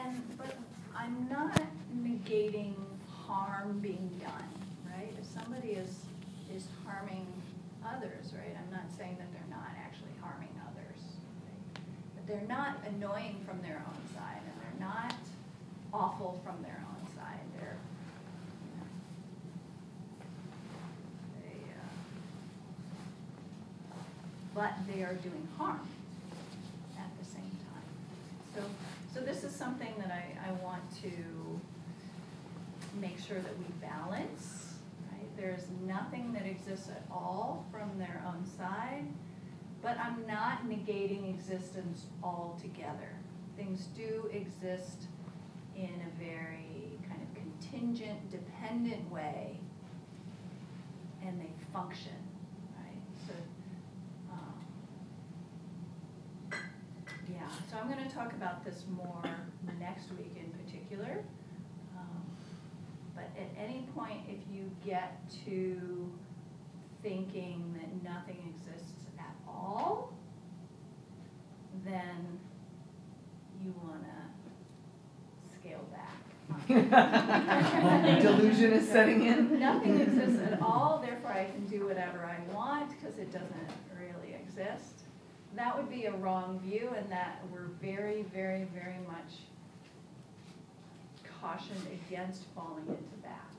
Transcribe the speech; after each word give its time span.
and, 0.00 0.22
but 0.38 0.56
I'm 0.96 1.28
not 1.28 1.60
negating 2.02 2.74
harm 3.26 3.78
being 3.80 4.10
done, 4.20 4.48
right? 4.90 5.12
If 5.18 5.26
somebody 5.26 5.70
is, 5.72 6.00
is 6.54 6.66
harming 6.86 7.26
others, 7.84 8.32
right, 8.34 8.56
I'm 8.56 8.70
not 8.72 8.86
saying 8.96 9.16
that 9.18 9.32
they're 9.32 9.50
not 9.50 9.70
actually 9.84 10.14
harming 10.20 10.54
others. 10.68 11.02
right? 11.44 11.84
But 12.14 12.26
they're 12.26 12.48
not 12.48 12.76
annoying 12.86 13.44
from 13.46 13.60
their 13.62 13.82
own 13.86 14.00
side, 14.14 14.42
and 14.44 14.54
they're 14.62 14.80
not 14.88 15.14
awful 15.92 16.40
from 16.44 16.62
their 16.62 16.82
own 16.88 17.06
side, 17.14 17.40
they're, 17.58 17.76
you 18.64 18.70
know, 18.78 18.86
they, 21.42 21.60
uh, 21.74 21.88
but 24.54 24.72
they 24.88 25.02
are 25.02 25.14
doing 25.14 25.48
harm 25.58 25.86
at 26.98 27.10
the 27.18 27.24
same 27.24 27.42
time. 27.42 27.88
So, 28.54 28.62
so 29.12 29.20
this 29.20 29.44
is 29.44 29.54
something 29.54 29.92
that 29.98 30.10
I, 30.10 30.24
I 30.48 30.52
want 30.62 30.82
to 31.02 31.60
make 32.98 33.18
sure 33.18 33.40
that 33.40 33.58
we 33.58 33.66
balance, 33.80 34.74
right? 35.10 35.28
There's 35.36 35.66
nothing 35.86 36.32
that 36.32 36.46
exists 36.46 36.88
at 36.88 37.04
all 37.10 37.66
from 37.70 37.98
their 37.98 38.24
own 38.26 38.46
side, 38.46 39.04
but 39.82 39.98
I'm 39.98 40.26
not 40.26 40.66
negating 40.66 41.28
existence 41.28 42.06
altogether. 42.22 43.10
Things 43.56 43.88
do 43.96 44.30
exist 44.32 45.08
in 45.76 45.90
a 46.06 46.10
very 46.22 46.98
kind 47.08 47.20
of 47.20 47.34
contingent, 47.34 48.30
dependent 48.30 49.10
way, 49.10 49.58
and 51.24 51.40
they 51.40 51.50
function, 51.72 52.12
right? 52.78 53.02
So, 53.26 53.34
um, 54.32 54.54
yeah, 57.42 57.48
so 57.70 57.76
I'm 57.78 57.88
gonna 57.88 58.10
talk 58.10 58.32
about 58.32 58.64
this 58.64 58.84
more 58.90 59.22
next 59.80 60.10
week 60.12 60.34
in 60.36 60.50
particular. 60.52 61.24
Um, 61.96 62.22
But 63.14 63.30
at 63.36 63.50
any 63.58 63.86
point, 63.94 64.20
if 64.28 64.40
you 64.52 64.70
get 64.84 65.20
to 65.46 66.10
thinking 67.02 67.74
that 67.78 68.02
nothing 68.08 68.54
exists 68.54 69.06
at 69.18 69.34
all, 69.46 70.12
then 71.84 72.38
you 73.60 73.74
wanna 73.82 74.30
scale 75.60 75.84
back. 75.92 76.18
Delusion 78.22 78.72
is 78.72 78.88
setting 78.88 79.24
in. 79.24 79.58
Nothing 79.58 80.00
exists 80.00 80.40
at 80.42 80.60
all, 80.60 81.02
therefore 81.04 81.32
I 81.32 81.44
can 81.46 81.66
do 81.66 81.86
whatever 81.86 82.24
I 82.24 82.38
want, 82.54 82.90
because 82.90 83.18
it 83.18 83.32
doesn't 83.32 83.70
really 83.98 84.34
exist. 84.34 85.01
That 85.54 85.76
would 85.76 85.90
be 85.90 86.06
a 86.06 86.12
wrong 86.12 86.60
view, 86.64 86.90
and 86.96 87.10
that 87.12 87.42
we're 87.52 87.68
very, 87.80 88.22
very, 88.34 88.64
very 88.74 88.98
much 89.06 89.32
cautioned 91.40 91.86
against 92.08 92.44
falling 92.54 92.86
into 92.88 93.22
that. 93.22 93.52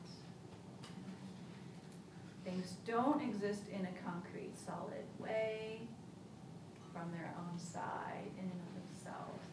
Things 2.43 2.75
don't 2.85 3.21
exist 3.21 3.63
in 3.71 3.85
a 3.85 3.91
concrete, 4.03 4.53
solid 4.65 5.05
way 5.19 5.81
from 6.91 7.11
their 7.11 7.33
own 7.37 7.57
side 7.59 8.31
in 8.37 8.43
and 8.43 8.61
of 8.61 8.73
themselves. 8.87 9.43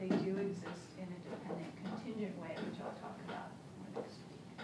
They 0.00 0.08
do 0.08 0.38
exist 0.38 0.88
in 0.98 1.04
a 1.04 1.18
dependent, 1.30 1.72
contingent 1.82 2.40
way, 2.40 2.54
which 2.54 2.80
I'll 2.80 2.94
talk 3.00 3.18
about 3.26 3.50
more 3.78 4.02
next 4.02 4.18
week. 4.28 4.58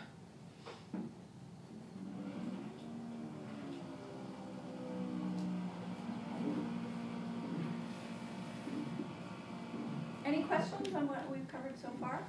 Any 10.24 10.42
questions 10.44 10.94
on 10.94 11.08
what 11.08 11.30
we've 11.30 11.48
covered 11.48 11.73
so 11.84 11.90
far? 12.00 12.24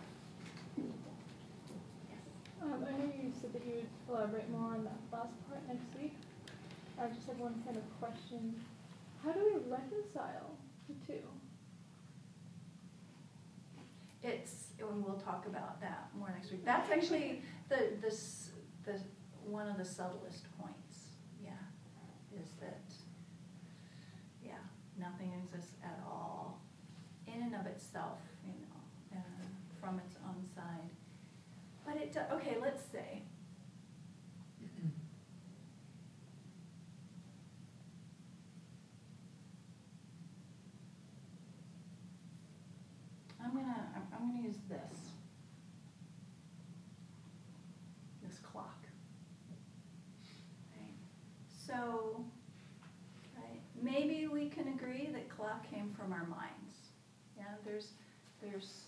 Um, 2.62 2.86
I 2.88 2.92
know 2.92 3.06
you 3.06 3.32
said 3.40 3.54
that 3.54 3.66
you 3.66 3.74
would 3.76 3.88
elaborate 4.10 4.50
more 4.50 4.74
on 4.74 4.84
that 4.84 5.00
last 5.12 5.34
part 5.48 5.62
next 5.68 5.86
week. 6.02 6.16
I 7.00 7.08
just 7.08 7.28
have 7.28 7.40
one 7.40 7.62
kind 7.64 7.78
of 7.78 7.84
question. 8.00 8.56
How 9.24 9.32
do 9.32 9.40
we 9.40 9.72
reconcile 9.72 10.58
the 10.90 10.96
two? 11.08 11.24
It's, 14.24 14.72
and 14.80 15.06
we'll 15.06 15.18
talk 15.18 15.46
about 15.46 15.80
that 15.82 16.10
more 16.18 16.32
next 16.32 16.52
week. 16.52 16.66
That's 16.66 16.90
actually 16.92 17.44
the, 17.70 17.94
the, 18.02 18.18
the, 18.84 19.00
one 19.46 19.68
of 19.70 19.78
the 19.78 19.86
subtlest 19.86 20.46
points, 20.60 21.12
yeah, 21.44 21.52
is 22.42 22.50
that, 22.60 22.82
yeah, 24.44 24.54
nothing 25.00 25.32
exists 25.46 25.76
at 25.84 26.00
all 26.06 26.60
in 27.28 27.44
and 27.44 27.56
of 27.56 27.66
itself, 27.68 28.18
you 28.24 28.25
know, 28.25 28.25
from 29.86 30.00
its 30.00 30.16
own 30.28 30.44
side. 30.56 30.90
But 31.86 31.98
it, 31.98 32.12
do- 32.12 32.22
okay, 32.38 32.58
let's 32.60 32.82
say, 32.92 33.22
I'm 43.44 43.54
gonna, 43.54 43.88
I'm 44.12 44.28
gonna 44.32 44.42
use 44.42 44.58
this. 44.68 45.12
This 48.24 48.40
clock. 48.40 48.88
Right? 50.76 50.98
So, 51.68 52.26
right, 53.38 53.62
maybe 53.80 54.26
we 54.26 54.50
can 54.50 54.70
agree 54.70 55.10
that 55.14 55.30
clock 55.30 55.70
came 55.70 55.94
from 55.96 56.12
our 56.12 56.26
minds. 56.26 56.74
Yeah, 57.38 57.54
there's, 57.64 57.90
there's, 58.42 58.85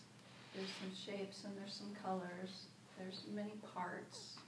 there's 0.58 0.74
some 0.82 0.90
shapes 0.92 1.46
and 1.46 1.54
there's 1.56 1.74
some 1.74 1.94
colors, 2.02 2.74
there's 2.98 3.24
many 3.30 3.54
parts. 3.74 4.42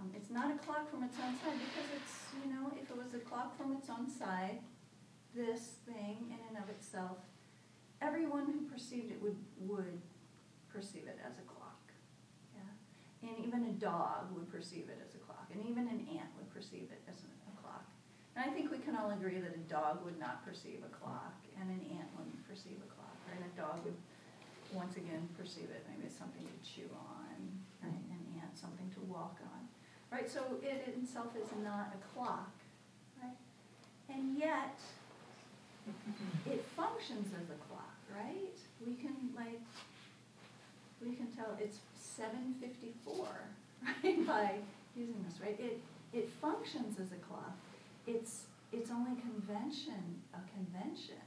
Um, 0.00 0.10
it's 0.16 0.30
not 0.30 0.50
a 0.50 0.56
clock 0.64 0.90
from 0.90 1.04
its 1.04 1.16
own 1.20 1.36
side 1.36 1.60
because 1.60 1.88
it's, 1.94 2.32
you 2.40 2.48
know, 2.48 2.72
if 2.80 2.88
it 2.88 2.96
was 2.96 3.12
a 3.12 3.20
clock 3.20 3.56
from 3.56 3.76
its 3.76 3.88
own 3.92 4.08
side, 4.08 4.58
this 5.36 5.76
thing 5.84 6.32
in 6.32 6.40
and 6.48 6.56
of 6.56 6.68
itself 6.70 7.18
everyone 8.02 8.46
who 8.50 8.66
perceived 8.66 9.12
it 9.12 9.22
would, 9.22 9.38
would 9.62 10.02
perceive 10.66 11.06
it 11.06 11.18
as 11.22 11.38
a 11.38 11.46
clock. 11.46 11.78
Yeah? 12.50 12.66
And 13.22 13.38
even 13.46 13.70
a 13.70 13.74
dog 13.78 14.34
would 14.34 14.50
perceive 14.50 14.90
it 14.90 14.98
as 14.98 15.14
a 15.14 15.18
clock, 15.22 15.46
and 15.54 15.62
even 15.62 15.86
an 15.86 16.02
ant 16.10 16.34
would 16.36 16.50
perceive 16.50 16.90
it 16.90 17.00
as 17.06 17.22
a, 17.22 17.30
clock. 17.62 17.86
And 18.34 18.42
I 18.42 18.50
think 18.52 18.72
we 18.72 18.78
can 18.78 18.96
all 18.96 19.14
agree 19.14 19.38
that 19.38 19.54
a 19.54 19.64
dog 19.70 20.04
would 20.04 20.18
not 20.18 20.44
perceive 20.44 20.82
a 20.82 20.90
clock, 20.90 21.38
and 21.54 21.70
an 21.70 21.82
ant 21.94 22.10
wouldn't 22.18 22.42
perceive 22.48 22.82
a 22.82 22.90
clock, 22.90 23.14
right? 23.30 23.38
A 23.38 23.52
dog 23.54 23.84
would, 23.84 23.94
once 24.74 24.96
again, 24.96 25.28
perceive 25.38 25.68
it 25.70 25.84
maybe 25.88 26.06
as 26.06 26.14
something 26.14 26.42
to 26.42 26.56
chew 26.64 26.88
on, 26.96 27.36
right? 27.82 28.02
An 28.10 28.40
ant, 28.40 28.56
something 28.56 28.88
to 28.94 29.00
walk 29.12 29.38
on, 29.42 29.68
right? 30.10 30.30
So 30.30 30.40
it 30.62 30.88
itself 30.96 31.36
is 31.36 31.48
not 31.62 31.94
a 31.94 32.00
clock, 32.14 32.50
right? 33.22 33.36
And 34.08 34.36
yet, 34.38 34.78
it 36.46 36.64
functions 36.76 37.28
as 37.34 37.48
a 37.50 37.58
clock, 37.68 37.96
right? 38.14 38.56
We 38.86 38.94
can 38.94 39.14
like, 39.36 39.60
we 41.04 41.14
can 41.14 41.26
tell 41.28 41.56
it's 41.60 41.78
seven 41.96 42.54
fifty-four, 42.60 43.28
right, 44.04 44.26
by 44.26 44.54
using 44.96 45.24
this, 45.28 45.40
right? 45.40 45.58
It, 45.58 45.80
it 46.12 46.28
functions 46.40 46.98
as 47.00 47.12
a 47.12 47.20
clock. 47.26 47.56
It's, 48.06 48.44
it's 48.72 48.90
only 48.90 49.12
convention, 49.20 50.20
a 50.34 50.40
convention, 50.52 51.24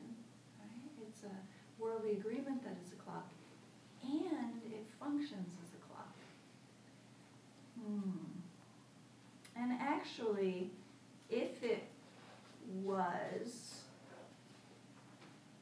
right? 0.59 0.91
It's 1.07 1.23
a 1.23 1.35
worldly 1.81 2.11
agreement 2.13 2.63
that 2.63 2.75
it's 2.81 2.91
a 2.91 2.95
clock, 2.95 3.27
and 4.23 4.73
it 4.73 4.85
functions 4.99 5.55
as 5.63 5.73
a 5.73 5.81
clock. 5.87 6.15
Hmm. 7.79 8.41
And 9.55 9.71
actually, 9.79 10.71
if 11.29 11.63
it 11.63 11.83
was 12.83 13.81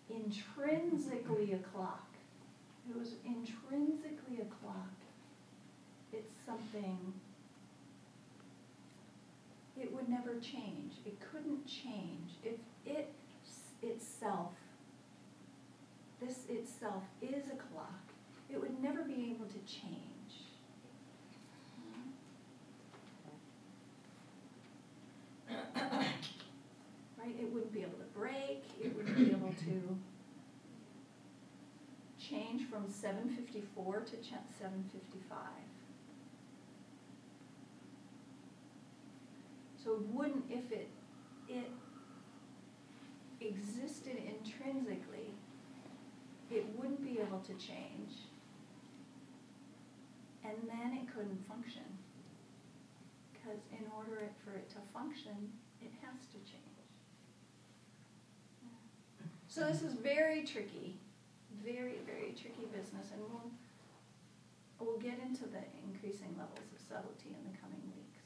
intrinsically 0.10 1.54
a 1.54 1.58
clock. 1.58 2.08
It 2.90 2.98
was 2.98 3.14
intrinsically 3.26 4.42
a 4.42 4.46
clock. 4.46 4.92
It's 6.12 6.34
something, 6.46 7.14
it 9.80 9.94
would 9.94 10.10
never 10.10 10.40
change. 10.40 10.94
It 11.06 11.18
couldn't 11.20 11.66
change. 11.66 12.32
If 12.44 12.60
it 12.86 13.12
itself, 13.82 14.52
this 16.22 16.46
itself 16.50 17.04
is 17.22 17.48
a 17.48 17.56
clock, 17.56 17.73
it 18.54 18.62
would 18.62 18.82
never 18.82 19.02
be 19.02 19.36
able 19.36 19.48
to 19.48 19.60
change. 19.66 20.00
Right? 27.18 27.36
It 27.40 27.52
wouldn't 27.52 27.74
be 27.74 27.82
able 27.82 27.98
to 27.98 28.06
break, 28.14 28.64
it 28.82 28.96
wouldn't 28.96 29.16
be 29.16 29.32
able 29.32 29.54
to 29.66 29.98
change 32.20 32.70
from 32.70 32.90
seven 32.90 33.30
fifty-four 33.30 34.02
to 34.02 34.16
seven 34.60 34.90
fifty-five. 34.92 35.68
So 39.84 39.96
it 39.96 40.02
wouldn't, 40.14 40.46
if 40.50 40.72
it, 40.72 40.90
it 41.50 41.70
existed 43.42 44.18
intrinsically, 44.18 45.34
it 46.50 46.66
wouldn't 46.78 47.04
be 47.04 47.20
able 47.20 47.40
to 47.40 47.54
change. 47.54 47.93
And 50.54 50.70
then 50.70 50.94
it 51.02 51.12
couldn't 51.12 51.42
function. 51.48 51.82
Because 53.34 53.60
in 53.72 53.86
order 53.98 54.30
for 54.46 54.54
it 54.56 54.70
to 54.70 54.78
function, 54.94 55.52
it 55.82 55.92
has 56.06 56.28
to 56.28 56.38
change. 56.46 56.74
So 59.54 59.62
this 59.62 59.84
is 59.84 59.94
very 59.94 60.44
tricky, 60.44 60.96
very, 61.64 62.00
very 62.08 62.34
tricky 62.34 62.66
business, 62.76 63.12
and 63.14 63.22
we'll, 63.22 63.52
we'll 64.80 64.98
get 64.98 65.20
into 65.24 65.44
the 65.44 65.62
increasing 65.86 66.36
levels 66.40 66.72
of 66.76 66.82
subtlety 66.82 67.36
in 67.38 67.52
the 67.52 67.58
coming 67.60 67.82
weeks. 67.96 68.24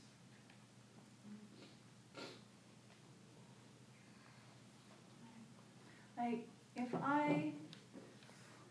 Like, 6.18 6.47
if 6.77 6.95
I, 6.95 7.51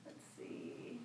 let's 0.07 0.25
see. 0.39 0.99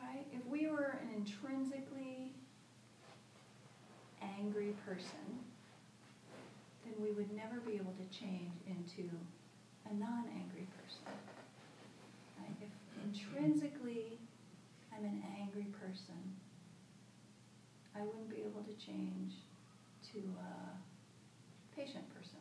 Right, 0.00 0.26
if 0.32 0.46
we 0.46 0.68
were 0.68 1.00
an 1.02 1.08
intrinsically 1.16 2.36
angry 4.38 4.75
person, 4.86 5.42
then 6.84 6.94
we 7.02 7.10
would 7.10 7.34
never 7.34 7.58
be 7.66 7.74
able 7.74 7.94
to 7.98 8.06
change 8.16 8.54
into 8.70 9.10
a 9.90 9.92
non-angry 9.94 10.68
person. 10.78 11.10
Right, 12.38 12.54
if 12.62 12.70
intrinsically 13.02 14.18
I'm 14.94 15.04
an 15.04 15.22
angry 15.40 15.66
person, 15.82 16.38
I 17.94 18.02
wouldn't 18.02 18.30
be 18.30 18.44
able 18.46 18.62
to 18.62 18.74
change 18.78 19.34
to 20.12 20.18
a 20.38 20.76
patient 21.74 22.04
person. 22.14 22.40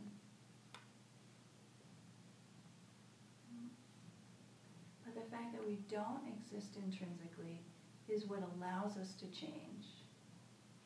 But 5.06 5.16
the 5.16 5.30
fact 5.30 5.54
that 5.54 5.66
we 5.66 5.80
don't 5.90 6.28
exist 6.28 6.78
intrinsically 6.78 7.62
is 8.10 8.26
what 8.26 8.40
allows 8.56 8.98
us 8.98 9.14
to 9.20 9.26
change, 9.28 9.86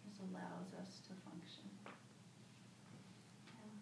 is 0.08 0.20
allows 0.32 0.74
us 0.80 1.00
to 1.08 1.14
function. 1.26 1.70
Yeah. 3.48 3.74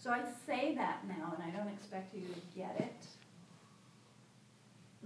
So 0.00 0.10
I 0.10 0.20
say 0.46 0.74
that 0.76 1.06
now, 1.08 1.34
and 1.34 1.42
I 1.42 1.50
don't 1.56 1.68
expect 1.68 2.14
you 2.14 2.22
to 2.22 2.40
get 2.56 2.76
it. 2.80 3.06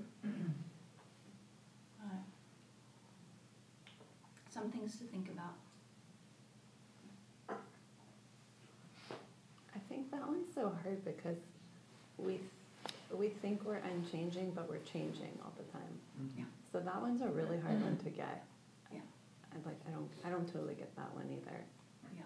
But 1.99 2.19
Some 4.51 4.71
things 4.71 4.97
to 4.99 5.05
think 5.05 5.29
about. 5.31 5.55
I 9.75 9.79
think 9.89 10.11
that 10.11 10.27
one's 10.29 10.55
so 10.55 10.73
hard 10.83 11.05
because 11.05 11.39
we 12.19 12.41
we 13.13 13.29
think 13.29 13.65
we're 13.65 13.77
unchanging, 13.77 14.53
but 14.55 14.69
we're 14.69 14.79
changing 14.91 15.39
all 15.45 15.53
the 15.57 15.65
time. 15.73 15.95
Mm-hmm. 16.21 16.41
Yeah. 16.41 16.45
So 16.73 16.81
that 16.81 17.01
one's 17.01 17.21
a 17.23 17.29
really 17.29 17.59
hard 17.61 17.77
mm-hmm. 17.77 17.85
one 17.85 17.97
to 17.99 18.11
get. 18.11 18.45
Yeah. 18.93 19.01
I 19.53 19.57
like 19.69 19.81
I 19.87 19.91
don't 19.91 20.09
I 20.25 20.31
don't 20.31 20.51
totally 20.51 20.75
get 20.75 20.95
that 20.97 21.15
one 21.15 21.27
either. 21.31 21.59
Yeah, 22.17 22.23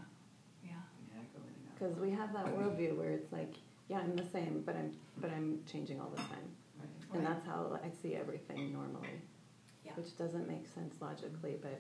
yeah, 0.64 0.70
Yeah, 1.10 1.22
going 1.34 1.65
up. 1.65 1.65
Because 1.78 1.96
we 1.98 2.10
have 2.10 2.32
that 2.32 2.46
worldview 2.46 2.96
where 2.96 3.10
it's 3.10 3.30
like, 3.32 3.52
yeah, 3.88 3.98
I'm 3.98 4.16
the 4.16 4.24
same, 4.24 4.62
but 4.64 4.74
I'm 4.76 4.92
but 5.18 5.30
I'm 5.30 5.60
changing 5.70 6.00
all 6.00 6.08
the 6.10 6.16
time, 6.16 6.48
Right. 6.78 6.88
and 7.12 7.24
Right. 7.24 7.34
that's 7.34 7.46
how 7.46 7.78
I 7.84 7.90
see 8.02 8.14
everything 8.14 8.72
normally, 8.72 9.20
yeah, 9.84 9.92
which 9.94 10.16
doesn't 10.16 10.48
make 10.48 10.66
sense 10.66 10.94
logically, 11.00 11.56
but 11.60 11.78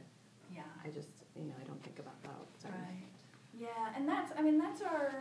yeah. 0.54 0.62
I 0.84 0.88
just 0.88 1.08
you 1.34 1.44
know 1.44 1.54
I 1.60 1.64
don't 1.64 1.82
think 1.82 1.98
about 1.98 2.22
that 2.22 2.30
all 2.30 2.46
the 2.60 2.68
time. 2.68 2.78
Right, 2.80 3.02
yeah, 3.58 3.96
and 3.96 4.06
that's, 4.06 4.32
I 4.38 4.42
mean, 4.42 4.58
that's 4.58 4.82
our, 4.82 5.14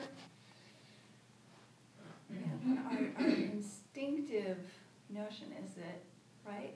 you 2.29 2.39
know, 2.39 2.81
our, 2.91 3.23
our 3.25 3.31
instinctive 3.31 4.57
notion 5.09 5.47
is 5.63 5.71
that, 5.75 6.01
right? 6.45 6.73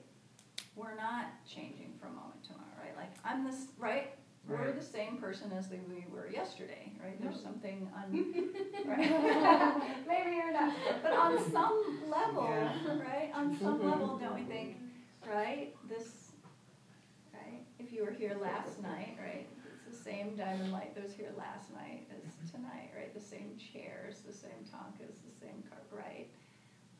We're 0.76 0.96
not 0.96 1.26
changing 1.46 1.92
from 2.00 2.14
moment 2.14 2.42
to 2.44 2.52
moment, 2.52 2.72
right? 2.82 2.96
Like, 2.96 3.12
I'm 3.24 3.44
this, 3.44 3.66
right? 3.78 4.12
We're 4.50 4.56
Right. 4.66 4.74
the 4.74 4.84
same 4.84 5.16
person 5.18 5.52
as 5.52 5.68
we 5.70 6.04
were 6.10 6.28
yesterday, 6.28 6.92
right? 7.00 7.14
There's 7.20 7.36
Yep. 7.36 7.44
something 7.44 7.88
un, 7.94 8.10
right? 8.84 8.98
Maybe 10.08 10.34
you're 10.36 10.52
not. 10.52 10.74
But 11.02 11.12
on 11.12 11.38
some 11.52 12.10
level, 12.10 12.42
Yeah. 12.50 12.98
right, 12.98 13.30
on 13.32 13.54
some 13.56 13.80
level, 13.86 14.18
don't 14.18 14.34
we 14.34 14.42
think, 14.42 14.78
right, 15.24 15.76
this, 15.88 16.32
right, 17.32 17.64
if 17.78 17.92
you 17.92 18.04
were 18.04 18.10
here 18.10 18.34
last 18.42 18.82
night, 18.82 19.16
right, 19.20 19.46
it's 19.72 19.84
the 19.96 20.02
same 20.10 20.34
diamond 20.34 20.72
light 20.72 20.96
that 20.96 21.04
was 21.04 21.12
here 21.14 21.30
last 21.38 21.72
night 21.72 22.10
as 22.10 22.50
tonight, 22.50 22.90
right, 22.96 23.14
the 23.14 23.20
same 23.20 23.56
chairs, 23.56 24.22
the 24.26 24.32
same 24.32 24.64
thangkas, 24.66 25.22
the 25.22 25.30
same 25.30 25.62
car, 25.70 25.78
right? 25.92 26.28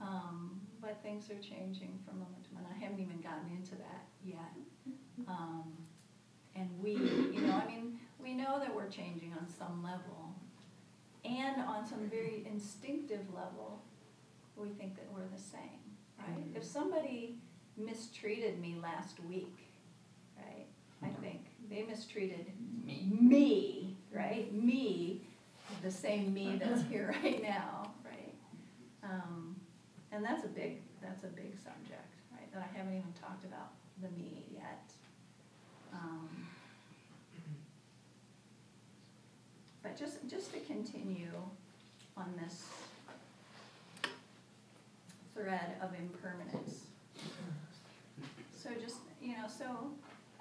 Um, 0.01 0.61
but 0.81 1.03
things 1.03 1.29
are 1.31 1.43
changing 1.43 1.99
from 2.07 2.21
moment 2.21 2.45
to 2.45 2.55
moment, 2.55 2.73
I 2.77 2.79
haven't 2.79 3.01
even 3.01 3.21
gotten 3.21 3.51
into 3.51 3.75
that 3.75 4.07
yet. 4.25 4.55
Um, 5.27 5.77
and 6.61 6.69
we, 6.83 6.93
you 6.93 7.41
know, 7.47 7.55
I 7.55 7.67
mean, 7.67 7.99
we 8.23 8.35
know 8.35 8.59
that 8.59 8.75
we're 8.75 8.89
changing 8.89 9.33
on 9.33 9.49
some 9.49 9.83
level, 9.83 10.35
and 11.25 11.63
on 11.63 11.87
some 11.87 12.09
very 12.11 12.47
instinctive 12.51 13.33
level, 13.35 13.83
we 14.57 14.69
think 14.71 14.97
that 14.97 15.07
we're 15.15 15.29
the 15.35 15.43
same, 15.43 15.81
right? 16.19 16.45
If 16.55 16.65
somebody 16.65 17.37
mistreated 17.77 18.61
me 18.61 18.77
last 18.83 19.19
week, 19.29 19.57
right, 20.37 20.67
I 21.03 21.09
think 21.23 21.47
they 21.71 21.83
mistreated 21.83 22.47
Me. 22.85 23.09
me, 23.11 23.97
right? 24.13 24.53
Me, 24.53 25.23
the 25.83 25.91
same 25.91 26.35
me 26.35 26.61
that's 26.63 26.83
here 26.83 27.15
right 27.23 27.43
now, 27.43 27.91
right? 28.05 28.35
Um, 29.03 29.57
and 30.13 30.23
that's 30.25 30.45
a 30.45 30.49
big, 30.49 30.83
that's 31.01 31.25
a 31.25 31.29
big 31.29 31.57
subject, 31.57 32.15
right? 32.33 32.53
That 32.53 32.69
I 32.71 32.77
haven't 32.77 32.95
even 32.99 33.13
talked 33.19 33.45
about 33.45 33.71
the 34.03 34.09
me 34.11 34.45
yet. 34.53 34.93
Um, 35.93 36.29
just, 40.01 40.27
just 40.29 40.53
to 40.55 40.61
continue 40.61 41.31
on 42.17 42.33
this 42.43 42.65
thread 45.35 45.77
of 45.83 45.91
impermanence. 45.95 46.87
So 48.57 48.71
just, 48.83 48.97
you 49.21 49.33
know, 49.33 49.45
so 49.47 49.91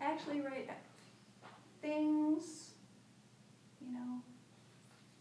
actually, 0.02 0.40
right, 0.40 0.70
things, 1.82 2.72
you 3.82 3.94
know, 3.94 4.22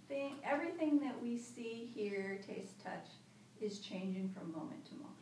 thing, 0.08 0.34
everything 0.44 1.00
that 1.00 1.20
we 1.20 1.36
see, 1.36 1.90
hear, 1.92 2.40
taste, 2.46 2.80
touch 2.82 3.08
is 3.60 3.80
changing 3.80 4.30
from 4.38 4.52
moment 4.52 4.84
to 4.86 4.94
moment. 4.94 5.14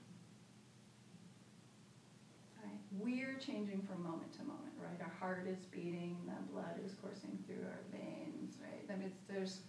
Right? 2.63 2.81
We're 2.99 3.39
changing 3.39 3.83
from 3.83 4.03
moment 4.03 4.33
to 4.35 4.41
moment, 4.41 4.75
right? 4.79 5.01
Our 5.01 5.13
heart 5.19 5.47
is 5.49 5.65
beating, 5.67 6.19
the 6.27 6.53
blood 6.53 6.81
is 6.85 6.93
coursing 7.03 7.39
through 7.47 7.65
our 7.65 7.81
veins? 7.91 8.26
I 8.91 8.97
mean, 8.97 9.09
it's, 9.09 9.23
there's 9.29 9.61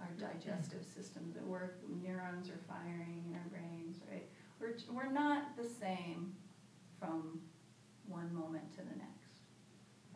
our 0.00 0.10
digestive 0.18 0.84
systems 0.84 1.36
at 1.36 1.46
work, 1.46 1.78
neurons 2.02 2.48
are 2.48 2.60
firing 2.68 3.24
in 3.28 3.34
our 3.34 3.46
brains, 3.50 3.98
right? 4.10 4.26
We're, 4.60 4.74
we're 4.90 5.12
not 5.12 5.56
the 5.56 5.68
same 5.68 6.34
from 6.98 7.40
one 8.08 8.34
moment 8.34 8.70
to 8.72 8.78
the 8.78 8.96
next. 8.98 9.44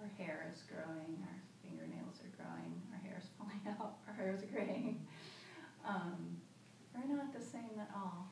Our 0.01 0.11
hair 0.19 0.51
is 0.53 0.63
growing, 0.67 1.19
our 1.23 1.39
fingernails 1.63 2.19
are 2.23 2.33
growing, 2.35 2.83
our 2.93 3.01
hair 3.01 3.21
is 3.21 3.29
falling 3.39 3.63
out, 3.69 3.99
our 4.09 4.15
hair 4.15 4.35
is 4.35 4.43
graying. 4.51 5.07
Um, 5.87 6.37
we're 6.95 7.17
not 7.17 7.33
the 7.33 7.45
same 7.45 7.79
at 7.79 7.91
all 7.95 8.29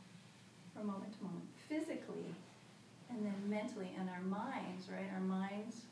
from 0.74 0.88
moment 0.88 1.16
to 1.16 1.24
moment, 1.24 1.46
physically 1.68 2.34
and 3.10 3.24
then 3.24 3.34
mentally, 3.48 3.94
and 3.98 4.08
our 4.10 4.22
minds, 4.22 4.88
right? 4.90 5.08
Our 5.14 5.20
minds 5.20 5.82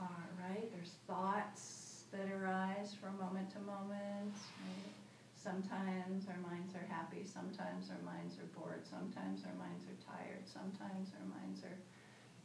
are, 0.00 0.28
right? 0.48 0.70
There's 0.72 0.92
thoughts 1.06 1.81
that 2.12 2.28
arise 2.28 2.92
from 2.92 3.16
moment 3.16 3.48
to 3.56 3.60
moment, 3.64 4.36
right? 4.68 4.92
Sometimes 5.32 6.28
our 6.28 6.38
minds 6.44 6.76
are 6.76 6.86
happy, 6.86 7.24
sometimes 7.24 7.88
our 7.88 8.04
minds 8.04 8.36
are 8.38 8.46
bored, 8.52 8.84
sometimes 8.84 9.42
our 9.48 9.56
minds 9.56 9.88
are 9.88 9.98
tired, 10.04 10.44
sometimes 10.44 11.10
our 11.18 11.26
minds 11.26 11.64
are, 11.64 11.80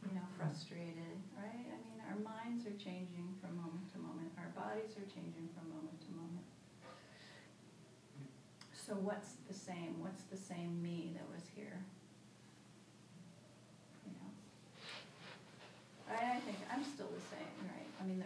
you 0.08 0.16
know, 0.16 0.26
frustrated, 0.40 1.20
right? 1.36 1.68
I 1.68 1.78
mean, 1.84 2.00
our 2.08 2.18
minds 2.18 2.66
are 2.66 2.74
changing 2.80 3.36
from 3.44 3.60
moment 3.60 3.92
to 3.94 4.00
moment, 4.00 4.32
our 4.40 4.50
bodies 4.56 4.96
are 4.96 5.06
changing 5.12 5.52
from 5.52 5.70
moment 5.70 6.00
to 6.08 6.10
moment. 6.16 6.48
So 8.72 8.96
what's 8.96 9.36
the 9.52 9.54
same? 9.54 10.00
What's 10.00 10.24
the 10.32 10.40
same 10.40 10.82
me 10.82 11.12
that 11.20 11.28
was 11.28 11.44
here? 11.54 11.84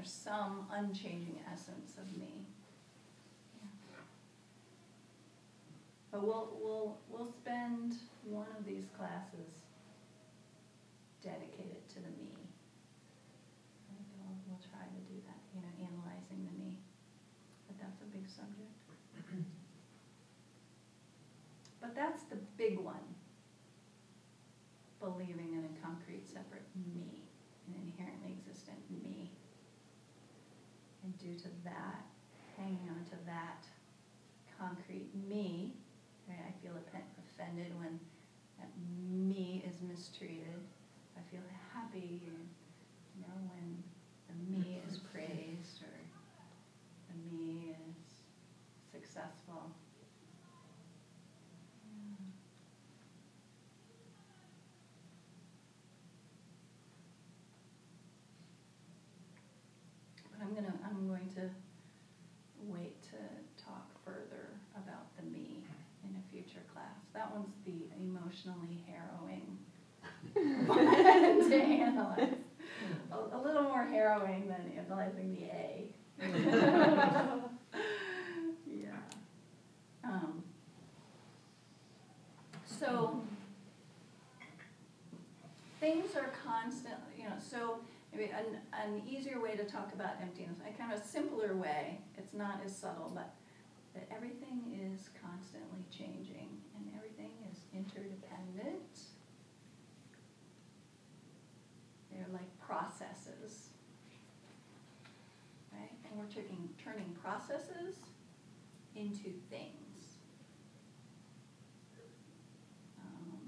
there's 0.01 0.11
some 0.11 0.65
unchanging 0.73 1.37
essence 1.53 1.93
of 2.01 2.17
me. 2.17 2.47
Yeah. 3.61 4.01
But 6.11 6.25
we'll, 6.25 6.57
we'll, 6.59 6.97
we'll 7.07 7.31
spend 7.31 7.97
one 8.23 8.47
of 8.57 8.65
these 8.65 8.85
classes 8.97 9.61
dedicated 11.21 11.87
to 11.89 11.95
the 11.97 12.09
me. 12.17 12.33
We'll, 14.17 14.33
we'll 14.49 14.63
try 14.73 14.81
to 14.81 15.01
do 15.05 15.21
that, 15.27 15.37
you 15.53 15.61
know, 15.61 15.69
analyzing 15.77 16.49
the 16.49 16.57
me. 16.57 16.79
But 17.67 17.77
that's 17.77 18.01
a 18.01 18.05
big 18.05 18.27
subject. 18.27 18.73
but 21.79 21.93
that's 21.93 22.23
the 22.23 22.37
big 22.57 22.79
one. 22.79 23.00
Me, 35.31 35.71
right, 36.27 36.43
I 36.47 36.51
feel 36.61 36.73
offen- 36.75 37.07
offended 37.23 37.71
when 37.79 37.99
that 38.59 38.69
me 39.09 39.63
is 39.65 39.81
mistreated. 39.81 40.59
I 41.17 41.21
feel 41.31 41.41
happy, 41.73 42.21
you 42.25 43.21
know, 43.21 43.35
when 43.47 43.83
the 44.27 44.35
me 44.51 44.81
is 44.87 44.97
praised 44.99 45.83
or 45.83 45.95
the 47.07 47.15
me 47.33 47.75
is 47.87 48.25
successful. 48.91 49.71
Yeah. 51.87 52.15
But 60.31 60.45
I'm 60.45 60.53
gonna, 60.55 60.73
I'm 60.85 61.07
going 61.07 61.29
to 61.35 61.49
wait 62.67 63.01
to 63.03 63.17
talk 63.63 63.87
further 64.05 64.53
about 64.75 65.15
the 65.17 65.23
me 65.23 65.63
in 66.03 66.15
a 66.15 66.23
future 66.31 66.63
class. 66.73 66.97
That 67.13 67.31
one's 67.31 67.53
the 67.65 67.89
emotionally 68.31 68.83
harrowing 68.87 69.57
to 71.49 71.55
analyze. 71.55 72.33
A, 73.11 73.37
a 73.37 73.39
little 73.41 73.63
more 73.63 73.83
harrowing 73.85 74.47
than 74.47 74.71
analyzing 74.77 75.35
the 75.35 75.45
A. 75.45 75.93
Yeah. 78.73 78.89
Um, 80.03 80.43
so, 82.65 83.21
things 85.81 86.15
are 86.15 86.31
constantly, 86.43 86.95
you 87.17 87.25
know, 87.25 87.35
so 87.37 87.79
maybe 88.13 88.31
an, 88.31 88.59
an 88.73 89.01
easier 89.07 89.41
way 89.41 89.55
to 89.57 89.65
talk 89.65 89.91
about 89.93 90.11
emptiness, 90.21 90.57
a 90.67 90.71
kind 90.77 90.93
of 90.93 90.99
a 90.99 91.03
simpler 91.03 91.55
way, 91.55 91.99
it's 92.17 92.33
not 92.33 92.61
as 92.65 92.75
subtle, 92.75 93.11
but 93.13 93.33
that 93.93 94.07
everything 94.15 94.79
is 94.81 95.09
constantly 95.21 95.83
changing 95.91 96.50
interdependent. 97.73 98.99
They're 102.11 102.25
like 102.33 102.59
processes. 102.59 103.69
Right? 105.71 105.91
And 106.05 106.19
we're 106.19 106.25
taking, 106.25 106.69
turning 106.83 107.15
processes 107.23 107.95
into 108.95 109.31
things. 109.49 110.17
Um, 112.99 113.39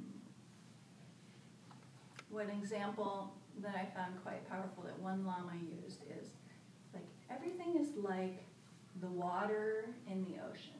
One 2.29 2.49
example 2.49 3.33
that 3.61 3.75
I 3.75 3.85
found 3.95 4.21
quite 4.23 4.49
powerful 4.49 4.83
that 4.83 4.97
one 4.99 5.25
Lama 5.25 5.53
used 5.83 6.03
is 6.19 6.29
like 6.93 7.05
everything 7.29 7.75
is 7.79 7.89
like 7.95 8.43
the 9.01 9.07
water 9.07 9.89
in 10.09 10.23
the 10.25 10.35
ocean. 10.49 10.73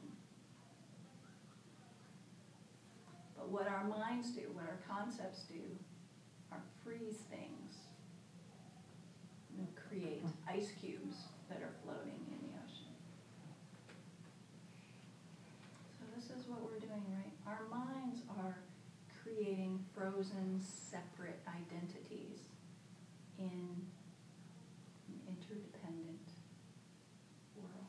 But 3.06 3.24
what 3.50 3.66
our 3.66 3.84
minds 3.84 4.30
do, 4.30 4.42
what 4.52 4.64
our 4.64 4.80
concepts 4.88 5.42
do, 5.44 5.62
are 6.52 6.62
freeze 6.84 7.18
things 7.30 7.70
and 9.58 9.68
create 9.74 10.24
mm-hmm. 10.24 10.58
ice 10.58 10.70
cubes 10.80 11.16
that 11.48 11.58
are 11.62 11.74
floating 11.82 12.20
in 12.28 12.38
the 12.42 12.52
ocean. 12.64 12.94
So 15.98 16.04
this 16.14 16.30
is 16.36 16.48
what 16.48 16.62
we're 16.62 16.80
doing, 16.80 17.04
right? 17.10 17.32
Our 17.46 17.66
minds 17.70 18.20
are 18.38 18.58
creating 19.22 19.84
frozen, 19.94 20.60
separate 20.60 21.40
identities 21.48 22.48
in 23.38 23.84
an 25.08 25.20
interdependent 25.28 26.28
world. 27.56 27.88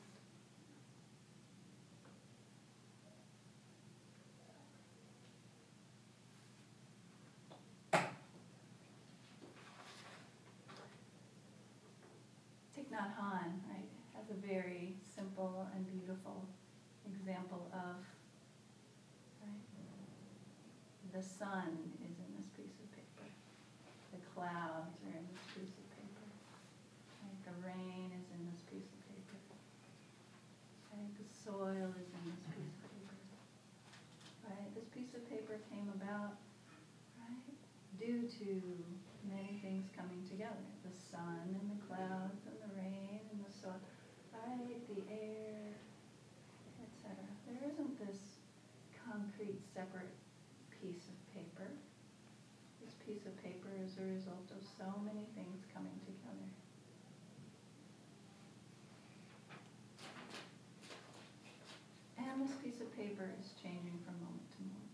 Nhat 12.96 13.12
Hanh, 13.20 13.60
right, 13.68 13.92
has 14.16 14.32
a 14.32 14.40
very 14.40 14.96
simple 15.04 15.68
and 15.76 15.84
beautiful 15.84 16.48
example 17.04 17.68
of, 17.76 18.00
right, 19.44 19.68
the 21.12 21.20
sun 21.20 21.76
is 22.08 22.16
in 22.16 22.30
this 22.40 22.48
piece 22.56 22.80
of 22.80 22.88
paper. 22.96 23.28
The 24.16 24.24
clouds 24.32 24.96
are 25.04 25.12
in 25.12 25.28
this 25.28 25.44
piece 25.52 25.76
of 25.76 25.86
paper. 25.92 26.24
Right, 27.20 27.36
the 27.44 27.56
rain 27.68 28.16
is 28.16 28.32
in 28.32 28.48
this 28.48 28.64
piece 28.72 28.88
of 28.88 29.00
paper. 29.12 29.44
Right, 30.96 31.12
the 31.20 31.28
soil 31.28 31.92
is 32.00 32.10
in 32.16 32.24
this 32.32 32.44
piece 32.48 32.80
of 32.80 32.96
paper. 32.96 33.20
Right, 34.48 34.72
this 34.72 34.88
piece 34.96 35.12
of 35.12 35.28
paper 35.28 35.60
came 35.68 35.92
about, 36.00 36.40
right, 37.20 37.60
due 38.00 38.24
to 38.40 38.48
many 39.28 39.58
things 39.62 39.90
coming 39.98 40.22
together. 40.30 40.64
The 40.86 40.94
sun 40.94 41.50
and 41.50 41.66
the 41.74 41.82
clouds 41.90 42.46
and 42.46 42.58
the 42.62 42.70
rain 42.78 43.26
and 43.34 43.42
the 43.42 43.50
soil, 43.50 43.82
right, 44.30 44.78
the 44.86 45.02
air, 45.10 45.74
etc. 46.78 47.18
There 47.50 47.66
isn't 47.66 47.98
this 47.98 48.38
concrete 48.94 49.58
separate 49.74 50.14
piece 50.70 51.10
of 51.10 51.18
paper. 51.34 51.66
This 52.86 52.94
piece 53.02 53.26
of 53.26 53.34
paper 53.42 53.74
is 53.82 53.98
a 53.98 54.06
result 54.06 54.46
of 54.54 54.62
so 54.78 54.94
many 55.02 55.26
things 55.34 55.66
coming 55.74 55.98
together. 56.06 56.50
And 62.22 62.46
this 62.46 62.54
piece 62.62 62.82
of 62.82 62.94
paper 62.96 63.26
is 63.42 63.58
changing 63.58 63.98
from 64.06 64.22
moment 64.22 64.46
to 64.54 64.62
moment. 64.70 64.94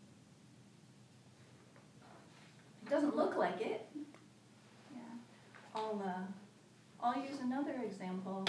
It 2.86 2.90
doesn't 2.90 3.16
look 3.16 3.36
like 3.38 3.62
it. 3.62 3.88
Yeah. 4.94 5.81
I'll, 5.92 6.00
uh, 6.00 7.04
I'll 7.04 7.22
use 7.22 7.40
another 7.42 7.76
example. 7.84 8.46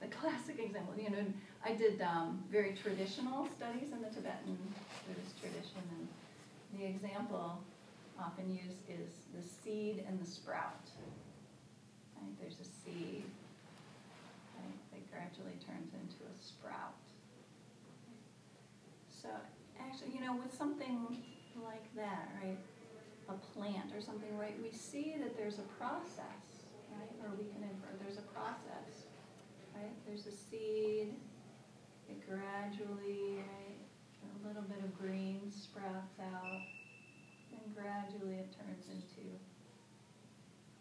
The 0.00 0.06
classic 0.20 0.58
example, 0.58 0.94
you 0.96 1.10
know, 1.10 1.24
I 1.64 1.74
did 1.74 2.00
um, 2.02 2.44
very 2.50 2.74
traditional 2.74 3.48
studies 3.56 3.92
in 3.92 4.02
the 4.02 4.08
Tibetan 4.08 4.58
Buddhist 5.06 5.40
tradition, 5.40 5.82
and 5.98 6.08
the 6.78 6.86
example 6.86 7.58
often 8.20 8.50
used 8.50 8.82
is 8.88 9.10
the 9.34 9.42
seed 9.42 10.04
and 10.06 10.20
the 10.20 10.26
sprout. 10.26 10.84
Right? 12.16 12.40
There's 12.40 12.60
a 12.60 12.68
seed 12.84 13.24
right, 14.56 14.78
that 14.92 15.10
gradually 15.10 15.56
turns 15.64 15.92
into 15.94 16.24
a 16.24 16.36
sprout. 16.36 16.94
So 19.22 19.28
actually, 19.80 20.12
you 20.14 20.20
know, 20.20 20.36
with 20.36 20.54
something 20.56 21.22
like 21.64 21.94
that, 21.96 22.28
right, 22.42 22.58
a 23.28 23.36
plant 23.52 23.92
or 23.94 24.00
something, 24.00 24.36
right, 24.38 24.56
we 24.62 24.70
see 24.70 25.16
that 25.20 25.36
there's 25.36 25.58
a 25.58 25.68
process, 25.76 26.64
right, 26.90 27.12
or 27.22 27.30
we 27.36 27.44
can 27.52 27.62
infer 27.62 27.92
there's 28.02 28.18
a 28.18 28.28
process, 28.32 29.04
right? 29.74 29.92
There's 30.06 30.26
a 30.26 30.32
seed, 30.32 31.14
it 32.08 32.18
gradually, 32.26 33.44
right, 33.44 33.80
a 34.24 34.48
little 34.48 34.62
bit 34.62 34.78
of 34.78 34.96
green 34.98 35.52
sprouts 35.52 36.16
out, 36.20 36.62
and 37.52 37.74
gradually 37.76 38.40
it 38.40 38.48
turns 38.56 38.88
into 38.88 39.28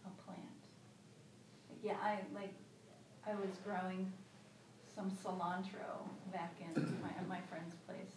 a 0.06 0.12
plant. 0.24 0.64
Yeah, 1.84 1.98
I 2.02 2.20
like, 2.34 2.54
I 3.28 3.36
was 3.36 3.60
growing 3.64 4.12
some 4.96 5.12
cilantro 5.12 6.08
back 6.32 6.56
in 6.62 6.98
my, 7.02 7.10
at 7.10 7.28
my 7.28 7.40
friend's 7.50 7.76
place 7.86 8.16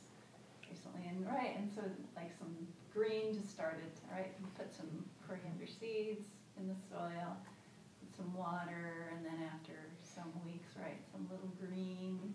recently, 0.70 1.08
and 1.08 1.26
right, 1.26 1.56
and 1.58 1.68
so 1.74 1.82
like 2.14 2.30
some 2.38 2.54
green 2.92 3.34
just 3.34 3.50
started, 3.50 3.90
right? 4.10 4.34
You 4.40 4.46
put 4.58 4.74
some 4.74 4.90
coriander 5.26 5.66
seeds 5.66 6.26
in 6.58 6.68
the 6.68 6.76
soil, 6.90 7.36
put 8.00 8.10
some 8.16 8.34
water, 8.34 9.14
and 9.14 9.24
then 9.24 9.38
after 9.54 9.88
some 10.02 10.30
weeks, 10.44 10.74
right, 10.76 10.98
some 11.12 11.26
little 11.30 11.52
green 11.62 12.34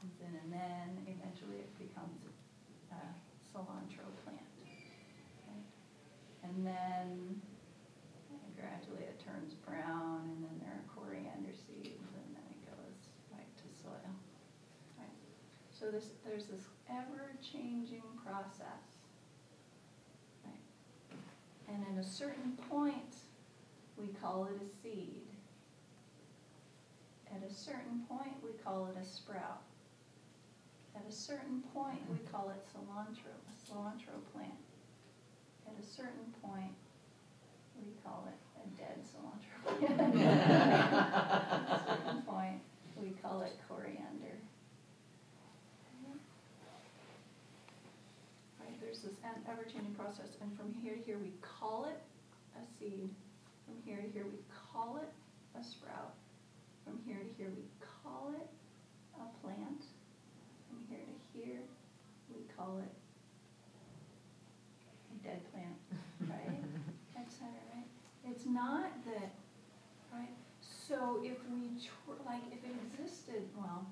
comes 0.00 0.16
in, 0.20 0.32
and 0.32 0.52
then 0.52 0.88
eventually 1.06 1.60
it 1.60 1.70
becomes 1.78 2.18
a 2.90 3.02
cilantro 3.52 4.08
plant. 4.24 4.40
And 6.42 6.66
then 6.66 7.40
gradually 8.58 9.04
it 9.04 9.22
turns 9.24 9.54
brown, 9.54 10.28
and 10.28 10.44
then 10.44 10.56
there 10.60 10.74
are 10.74 10.84
coriander 10.92 11.54
seeds, 11.54 12.02
and 12.02 12.28
then 12.34 12.44
it 12.50 12.60
goes 12.66 12.98
right 13.30 13.48
to 13.56 13.66
soil. 13.72 14.12
Right? 14.98 15.16
So 15.70 15.90
this, 15.90 16.10
there's 16.26 16.46
this 16.46 16.66
ever-changing 16.90 18.04
process. 18.24 18.91
And 21.72 21.84
at 21.90 22.04
a 22.04 22.06
certain 22.06 22.52
point, 22.68 23.16
we 23.96 24.08
call 24.20 24.44
it 24.44 24.60
a 24.62 24.82
seed. 24.82 25.22
At 27.34 27.42
a 27.48 27.52
certain 27.52 28.04
point, 28.08 28.34
we 28.44 28.50
call 28.62 28.86
it 28.86 28.96
a 29.00 29.04
sprout. 29.04 29.62
At 30.94 31.04
a 31.08 31.12
certain 31.12 31.62
point, 31.72 32.00
we 32.10 32.18
call 32.30 32.50
it 32.50 32.62
cilantro, 32.68 33.32
a 33.48 33.72
cilantro 33.72 34.20
plant. 34.34 34.52
At 35.66 35.82
a 35.82 35.86
certain 35.86 36.34
point, 36.42 36.74
we 37.82 37.92
call 38.04 38.28
it 38.28 38.36
a 38.60 38.68
dead 38.78 39.00
cilantro 39.08 39.78
plant. 39.78 40.14
At 40.26 41.70
a 41.70 41.84
certain 41.88 42.22
point, 42.22 42.60
we 43.00 43.10
call 43.22 43.40
it 43.40 43.58
coriander. 43.66 44.36
Right, 48.60 48.78
en- 49.46 49.52
ever-changing 49.52 49.94
process, 49.94 50.36
and 50.40 50.56
from 50.56 50.74
here 50.82 50.94
to 50.94 51.02
here, 51.02 51.18
we 51.18 51.32
call 51.40 51.86
it 51.86 52.00
a 52.56 52.62
seed. 52.78 53.08
From 53.66 53.76
here 53.84 53.96
to 54.02 54.08
here, 54.12 54.24
we 54.24 54.38
call 54.72 54.96
it 54.98 55.08
a 55.58 55.62
sprout. 55.64 56.14
From 56.84 56.98
here 57.06 57.18
to 57.18 57.30
here, 57.38 57.50
we 57.54 57.64
call 58.02 58.32
it 58.34 58.48
a 59.16 59.26
plant. 59.44 59.82
From 60.68 60.78
here 60.88 60.98
to 60.98 61.38
here, 61.38 61.60
we 62.34 62.42
call 62.56 62.78
it 62.78 62.92
a 65.12 65.26
dead 65.26 65.40
plant, 65.52 65.76
right? 66.28 66.58
Et 67.16 67.30
cetera, 67.30 67.62
right? 67.74 67.86
It's 68.28 68.46
not 68.46 68.90
that, 69.06 69.32
right? 70.12 70.28
So 70.60 71.20
if 71.22 71.36
we, 71.50 71.78
tr- 71.80 72.20
like, 72.26 72.42
if 72.50 72.58
it 72.64 72.74
existed, 72.92 73.42
well, 73.56 73.86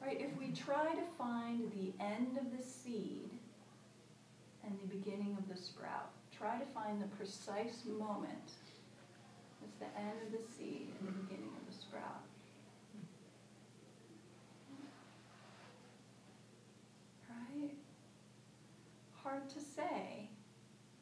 right, 0.00 0.18
if 0.20 0.36
we 0.38 0.49
try 0.64 0.94
to 0.94 1.02
find 1.16 1.70
the 1.72 1.92
end 2.02 2.38
of 2.38 2.56
the 2.56 2.62
seed 2.62 3.30
and 4.64 4.78
the 4.80 4.96
beginning 4.96 5.36
of 5.38 5.48
the 5.48 5.60
sprout, 5.60 6.10
try 6.36 6.58
to 6.58 6.64
find 6.74 7.00
the 7.00 7.06
precise 7.16 7.82
moment. 7.86 8.52
It's 9.64 9.78
the 9.78 9.98
end 9.98 10.18
of 10.26 10.32
the 10.32 10.46
seed 10.56 10.88
and 10.98 11.08
the 11.08 11.12
beginning 11.12 11.50
of 11.60 11.72
the 11.72 11.80
sprout. 11.80 12.22
Right? 17.28 17.72
Hard 19.22 19.48
to 19.50 19.60
say, 19.60 20.28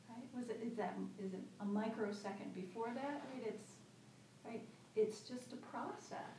right? 0.09 0.29
Was 0.37 0.51
it, 0.51 0.61
is 0.65 0.75
that, 0.77 0.97
is 1.25 1.33
it 1.33 1.43
a 1.61 1.65
microsecond 1.65 2.55
before 2.55 2.93
that? 2.95 3.23
Right, 3.33 3.45
it's, 3.47 3.71
right, 4.45 4.63
it's 4.97 5.21
just 5.21 5.53
a 5.53 5.57
process. 5.57 6.38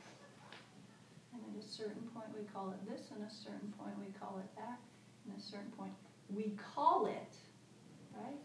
Certain 1.80 2.10
point, 2.14 2.26
we 2.38 2.44
call 2.52 2.72
it 2.72 2.90
this, 2.90 3.08
and 3.10 3.24
a 3.24 3.32
certain 3.32 3.72
point, 3.78 3.94
we 3.98 4.12
call 4.20 4.38
it 4.38 4.54
that, 4.54 4.78
and 5.24 5.34
a 5.34 5.40
certain 5.40 5.70
point, 5.78 5.92
we 6.28 6.54
call 6.74 7.06
it, 7.06 7.34
right? 8.14 8.36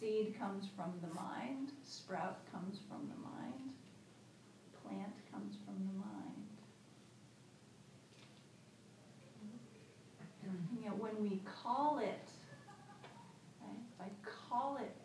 Seed 0.00 0.34
comes 0.38 0.64
from 0.74 0.94
the 1.02 1.14
mind, 1.14 1.72
sprout 1.84 2.38
comes 2.50 2.78
from 2.88 3.06
the 3.12 3.20
mind, 3.20 3.74
plant 4.82 5.12
comes 5.30 5.56
from 5.66 5.74
the 5.74 5.92
mind. 5.92 6.48
And 10.42 10.82
yet 10.82 10.96
when 10.96 11.20
we 11.20 11.42
call 11.62 11.98
it, 11.98 12.30
right, 13.60 13.76
if 13.94 14.06
I 14.06 14.08
call 14.24 14.78
it 14.78 14.96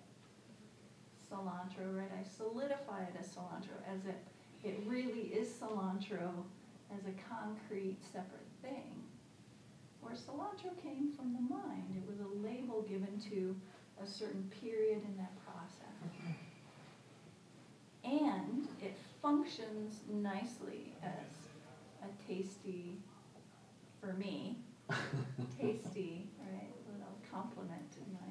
cilantro, 1.29 1.93
right, 1.93 2.11
I 2.17 2.23
solidify 2.23 3.01
it 3.01 3.15
as 3.19 3.27
cilantro, 3.27 3.83
as 3.93 4.05
it, 4.05 4.23
it 4.63 4.81
really 4.87 5.33
is 5.33 5.49
cilantro 5.49 6.31
as 6.95 7.05
a 7.05 7.13
concrete 7.29 7.97
separate 8.11 8.47
thing. 8.61 9.03
Where 10.01 10.13
cilantro 10.13 10.75
came 10.81 11.11
from 11.11 11.33
the 11.33 11.41
mind, 11.41 11.95
it 11.95 12.07
was 12.07 12.19
a 12.19 12.47
label 12.47 12.83
given 12.83 13.19
to 13.31 13.55
a 14.01 14.07
certain 14.07 14.51
period 14.61 15.01
in 15.03 15.17
that 15.17 15.33
process. 15.43 16.11
And 18.03 18.67
it 18.81 18.95
functions 19.21 20.01
nicely 20.07 20.93
as 21.01 21.25
a 22.03 22.31
tasty, 22.31 22.97
for 23.99 24.13
me, 24.13 24.59
tasty, 25.59 26.29
right, 26.39 26.69
little 26.91 27.17
complement 27.31 27.91
to 27.93 27.99
my, 28.13 28.29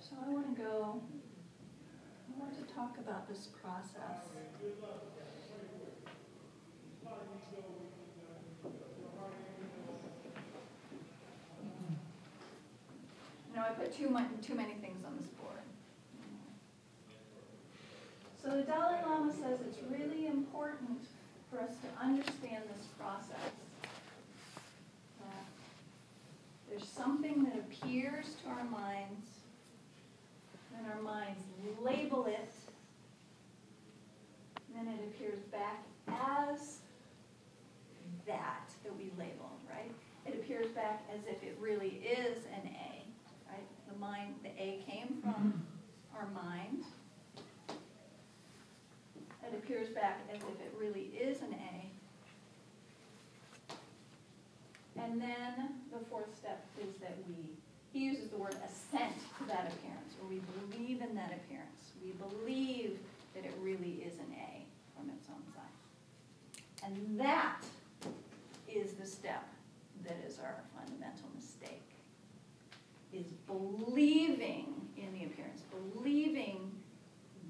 So 0.00 0.16
I 0.82 2.38
want 2.38 2.56
to 2.56 2.74
talk 2.74 2.96
about 2.98 3.28
this 3.28 3.48
process. 3.62 4.24
No, 13.54 13.60
I 13.62 13.68
put 13.70 13.94
too 13.94 14.08
much, 14.08 14.24
too 14.42 14.54
many 14.54 14.72
things 14.74 15.04
on 15.04 15.18
this 15.18 15.26
board. 15.26 15.50
So 18.42 18.56
the 18.56 18.62
Dalai 18.62 19.02
Lama 19.04 19.32
says 19.34 19.58
it's 19.60 19.78
really 19.90 20.28
important 20.28 21.04
for 21.50 21.60
us 21.60 21.72
to 21.82 22.02
understand 22.02 22.64
this 22.74 22.86
process. 22.98 23.52
There's 26.70 26.88
something 26.88 27.44
that 27.44 27.56
appears 27.56 28.36
to 28.44 28.48
our 28.50 28.64
minds, 28.64 29.39
our 30.86 31.02
minds 31.02 31.42
label 31.82 32.26
it, 32.26 32.52
and 34.76 34.86
then 34.86 34.94
it 34.94 35.14
appears 35.14 35.40
back 35.50 35.84
as 36.08 36.78
that 38.26 38.70
that 38.84 38.96
we 38.96 39.10
label, 39.18 39.50
right? 39.68 39.90
It 40.26 40.34
appears 40.34 40.68
back 40.68 41.02
as 41.14 41.20
if 41.26 41.42
it 41.42 41.56
really 41.60 42.02
is 42.04 42.44
an 42.46 42.68
A, 42.68 43.04
right? 43.50 43.66
The 43.92 43.98
mind, 43.98 44.34
the 44.42 44.50
A 44.50 44.82
came 44.88 45.18
from 45.22 45.32
mm-hmm. 45.32 46.16
our 46.16 46.28
mind. 46.30 46.84
It 49.42 49.54
appears 49.54 49.88
back 49.88 50.20
as 50.32 50.40
if 50.42 50.60
it 50.60 50.72
really 50.78 51.10
is 51.20 51.42
an 51.42 51.54
A. 51.54 51.90
And 55.02 55.20
then 55.20 55.74
the 55.92 56.04
fourth 56.10 56.36
step 56.36 56.64
is 56.80 56.94
that 57.00 57.16
we, 57.26 57.34
he 57.92 58.04
uses 58.04 58.28
the 58.28 58.36
word 58.36 58.54
assent 58.64 59.14
to 59.38 59.44
that 59.48 59.72
appearance, 59.72 60.09
we 60.28 60.40
believe 60.58 61.00
in 61.02 61.14
that 61.14 61.32
appearance. 61.32 61.92
We 62.04 62.12
believe 62.12 62.98
that 63.34 63.44
it 63.44 63.54
really 63.60 64.02
is 64.06 64.18
an 64.18 64.34
A 64.34 64.66
from 64.96 65.10
its 65.10 65.26
own 65.28 65.42
side. 65.54 66.62
And 66.84 67.20
that 67.20 67.62
is 68.68 68.92
the 68.92 69.06
step 69.06 69.48
that 70.04 70.16
is 70.26 70.38
our 70.38 70.56
fundamental 70.76 71.28
mistake, 71.34 71.82
is 73.12 73.26
believing 73.46 74.74
in 74.96 75.12
the 75.12 75.24
appearance, 75.24 75.62
believing 75.94 76.72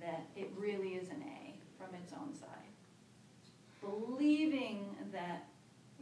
that 0.00 0.26
it 0.36 0.50
really 0.56 0.94
is 0.94 1.08
an 1.10 1.22
A 1.22 1.54
from 1.78 1.94
its 1.94 2.12
own 2.12 2.34
side. 2.34 2.48
Believing 3.80 4.96
that 5.12 5.46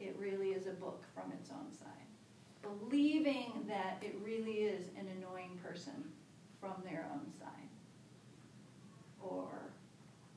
it 0.01 0.17
really 0.19 0.51
is 0.51 0.67
a 0.67 0.73
book 0.73 1.05
from 1.15 1.33
its 1.33 1.51
own 1.51 1.73
side. 1.73 1.89
Believing 2.63 3.65
that 3.69 3.99
it 4.03 4.17
really 4.25 4.63
is 4.63 4.89
an 4.99 5.07
annoying 5.17 5.59
person 5.63 6.13
from 6.61 6.75
their 6.85 7.09
own 7.13 7.31
side. 7.39 7.71
Or 9.21 9.49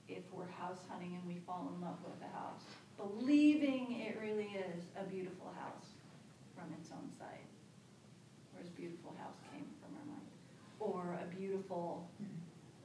if 0.08 0.24
we're 0.32 0.50
house 0.50 0.80
hunting 0.90 1.16
and 1.16 1.28
we 1.28 1.42
fall 1.46 1.72
in 1.74 1.82
love 1.82 1.98
with 2.04 2.20
the 2.20 2.38
house, 2.38 2.62
believing 2.98 4.02
it 4.02 4.20
really 4.22 4.52
is 4.70 4.84
a 5.00 5.04
beautiful 5.04 5.54
house 5.58 5.88
from 6.56 6.74
its 6.80 6.90
own 6.92 7.10
side. 7.18 7.48
Whereas 8.54 8.70
beautiful 8.70 9.16
house 9.20 9.38
came 9.52 9.66
from 9.82 9.96
our 9.98 10.06
mind. 10.06 10.30
Or 10.80 11.18
a 11.22 11.36
beautiful 11.36 12.10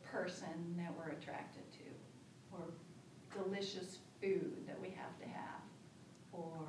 person 0.05 0.75
that 0.79 0.93
we're 0.97 1.13
attracted 1.13 1.65
to. 1.73 1.89
Or 2.53 2.63
delicious 3.43 3.99
food 4.21 4.67
that 4.67 4.81
we 4.81 4.89
have 4.89 5.19
to 5.21 5.29
have. 5.29 5.61
Or 6.33 6.65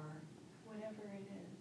whatever 0.65 1.03
it 1.15 1.23
is. 1.23 1.57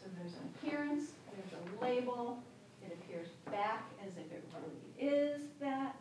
So 0.00 0.06
there's 0.16 0.32
an 0.32 0.48
appearance, 0.56 1.12
there's 1.36 1.52
a 1.52 1.84
label, 1.84 2.42
it 2.82 2.96
appears 3.04 3.28
back 3.50 3.84
as 4.06 4.12
if 4.16 4.32
it 4.32 4.42
really 4.54 4.89
is 5.00 5.40
that, 5.60 5.96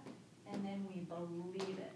and 0.52 0.66
then 0.66 0.86
we 0.90 1.02
believe 1.02 1.78
it. 1.78 1.92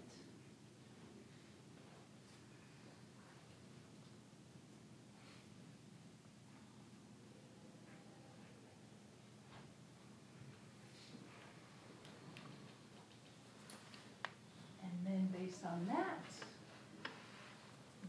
And 14.82 14.92
then 15.04 15.28
based 15.38 15.64
on 15.66 15.86
that, 15.86 16.24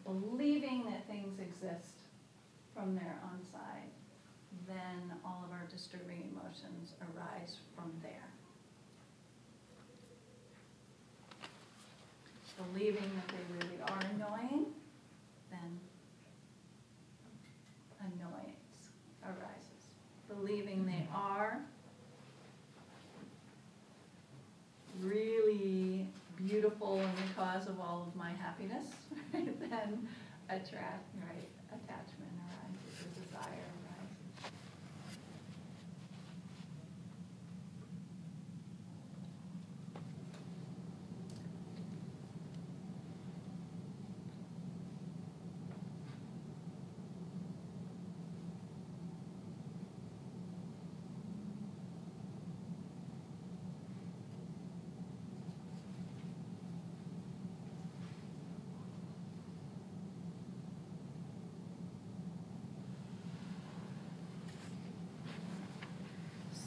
believing 0.05 0.85
that 0.85 1.05
things 1.07 1.39
exist 1.39 1.95
from 2.73 2.95
their 2.95 3.19
own 3.23 3.43
side, 3.51 3.91
then 4.67 5.17
all 5.25 5.43
of 5.45 5.51
our 5.51 5.67
disturbing 5.69 6.31
emotions 6.31 6.93
arise 7.01 7.57
from 7.75 7.91
there. 8.01 8.34
Believing 12.57 13.11
that 13.15 13.27
they 13.27 13.53
really 13.53 13.81
are 13.81 13.99
annoying, 14.15 14.65
then 15.49 15.79
annoyance 17.99 18.89
arises. 19.23 19.83
Believing 20.27 20.85
they 20.85 20.91
mm-hmm. 20.91 21.15
are 21.15 21.59
really 25.01 26.07
beautiful 26.35 26.99
and 26.99 27.17
the 27.17 27.33
cause 27.35 27.67
of 27.67 27.79
all 27.79 28.05
of 28.07 28.15
my 28.15 28.31
happiness, 28.31 28.85
right, 29.33 29.59
then 29.69 30.07
attract, 30.49 31.05
right, 31.27 31.49
attachment 31.69 32.31
arises, 32.47 33.01
or 33.01 33.21
desire 33.21 33.49
arises. 33.49 33.75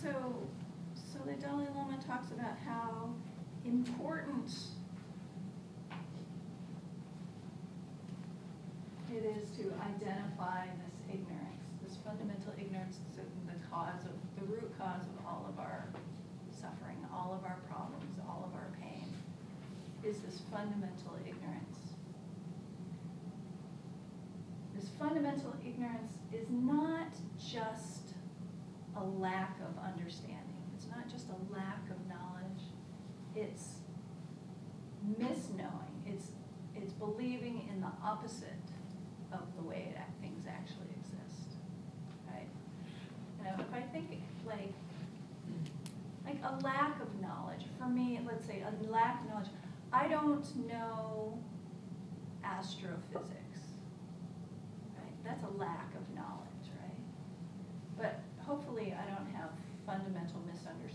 So, 0.08 0.48
so 1.12 1.18
the 1.26 1.34
Dalai 1.34 1.66
Lama 1.76 1.98
talks 2.06 2.30
about 2.30 2.56
how 2.66 3.10
important 3.66 4.50
it 9.12 9.24
is 9.36 9.50
to 9.58 9.70
identify 9.84 10.64
this 10.80 10.96
ignorance, 11.12 11.60
this 11.84 11.98
fundamental 12.02 12.54
ignorance, 12.58 12.96
is 13.12 13.18
the 13.18 13.68
cause 13.68 14.00
of, 14.06 14.16
the 14.40 14.46
root 14.50 14.72
cause 14.78 15.02
of 15.04 15.26
all 15.26 15.44
of 15.46 15.58
our 15.58 15.84
suffering, 16.50 16.96
all 17.12 17.34
of 17.34 17.44
our 17.44 17.58
problems, 17.68 18.18
all 18.26 18.48
of 18.48 18.54
our 18.54 18.70
pain, 18.80 19.12
is 20.02 20.20
this 20.20 20.40
fundamental 20.50 21.18
ignorance. 21.26 21.92
This 24.74 24.88
fundamental 24.98 25.54
ignorance 25.62 26.14
is 26.32 26.46
not 26.48 27.12
just 27.38 28.14
a 29.00 29.04
lack 29.04 29.57
It's 30.08 30.86
not 30.90 31.06
just 31.10 31.26
a 31.28 31.52
lack 31.52 31.82
of 31.90 31.98
knowledge. 32.08 32.62
It's 33.36 33.80
misknowing. 35.20 35.92
It's 36.06 36.28
it's 36.74 36.92
believing 36.94 37.68
in 37.70 37.80
the 37.80 37.90
opposite 38.02 38.68
of 39.32 39.40
the 39.56 39.62
way 39.62 39.94
ac- 39.94 40.04
things 40.22 40.44
actually 40.48 40.88
exist. 40.98 41.56
Right? 42.26 42.48
You 43.38 43.44
know, 43.44 43.56
if 43.58 43.74
I 43.74 43.82
think 43.92 44.22
like 44.46 44.72
like 46.24 46.38
a 46.42 46.64
lack 46.64 47.02
of 47.02 47.20
knowledge 47.20 47.64
for 47.78 47.86
me, 47.88 48.20
let's 48.26 48.46
say 48.46 48.62
a 48.62 48.90
lack 48.90 49.20
of 49.22 49.28
knowledge. 49.28 49.48
I 49.92 50.08
don't 50.08 50.68
know 50.68 51.38
astrophysics. 52.44 53.60
Right? 54.96 55.12
That's 55.24 55.44
a 55.44 55.58
lack 55.58 55.94
of 55.94 56.14
knowledge, 56.14 56.70
right? 56.80 57.00
But 57.98 58.20
hopefully 58.46 58.94
I 58.94 59.04
don't 59.10 59.30
have 59.34 59.50
fundamental 59.86 60.40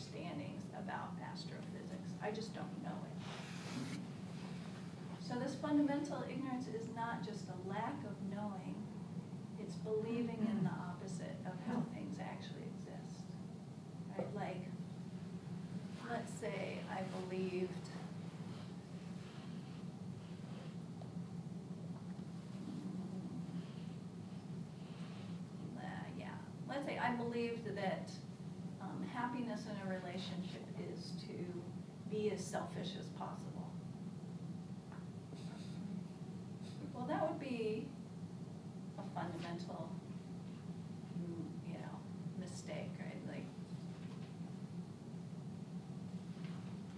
misunderstandings 0.03 0.63
about 0.77 1.11
astrophysics. 1.31 2.11
I 2.21 2.31
just 2.31 2.53
don't 2.53 2.83
know 2.83 2.89
it. 2.89 3.97
So 5.27 5.39
this 5.39 5.55
fundamental 5.55 6.23
ignorance 6.29 6.67
is 6.67 6.87
not 6.95 7.25
just 7.25 7.45
a 7.47 7.69
lack 7.69 7.95
of 8.05 8.15
knowing, 8.35 8.75
it's 9.59 9.75
believing 9.75 10.47
in 10.49 10.63
the 10.63 10.69
opposite 10.69 11.37
of 11.45 11.53
how 11.67 11.81
things 11.93 12.17
actually 12.19 12.63
exist. 12.75 13.23
Right? 14.17 14.27
Like, 14.35 14.65
let's 16.09 16.31
say 16.39 16.79
I 16.91 17.01
believed 17.19 17.71
uh, 25.77 25.81
yeah, 26.19 26.27
let's 26.69 26.85
say 26.85 26.99
I 26.99 27.11
believed 27.15 27.75
that 27.75 28.11
um, 28.81 29.05
happiness 29.13 29.61
in 29.65 29.87
a 29.87 29.89
relationship 29.89 30.65
is 30.91 31.13
to 31.21 32.11
be 32.11 32.29
as 32.31 32.43
selfish 32.43 32.89
as 32.99 33.07
possible. 33.17 33.71
Well, 36.93 37.05
that 37.07 37.27
would 37.27 37.39
be 37.39 37.87
a 38.97 39.19
fundamental, 39.19 39.89
mm, 41.19 41.43
you 41.67 41.73
know, 41.73 41.97
mistake, 42.39 42.91
right? 42.99 43.19
Like, 43.27 43.45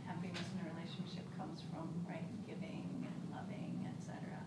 happiness 0.05 0.43
in 0.53 0.67
a 0.67 0.73
relationship 0.75 1.25
comes 1.37 1.61
from, 1.71 1.89
right, 2.07 2.27
giving 2.45 2.85
and 3.01 3.17
loving, 3.31 3.87
et 3.87 3.97
cetera. 4.03 4.43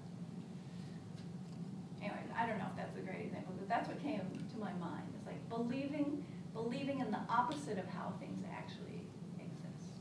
Anyway, 2.00 2.20
I 2.36 2.46
don't 2.46 2.58
know 2.58 2.68
if 2.70 2.76
that's 2.76 2.96
a 2.96 3.00
great 3.00 3.24
example, 3.24 3.54
but 3.58 3.68
that's 3.68 3.88
what 3.88 4.00
came 4.02 4.20
to 4.20 4.58
my 4.60 4.72
mind. 4.78 5.08
It's 5.16 5.26
like 5.26 5.40
believing, 5.48 6.22
believing 6.52 7.00
in 7.00 7.10
the 7.10 7.24
opposite 7.48 7.78
of 7.78 7.88
how 7.88 8.12
things 8.20 8.44
actually 8.52 9.00
exist. 9.38 10.00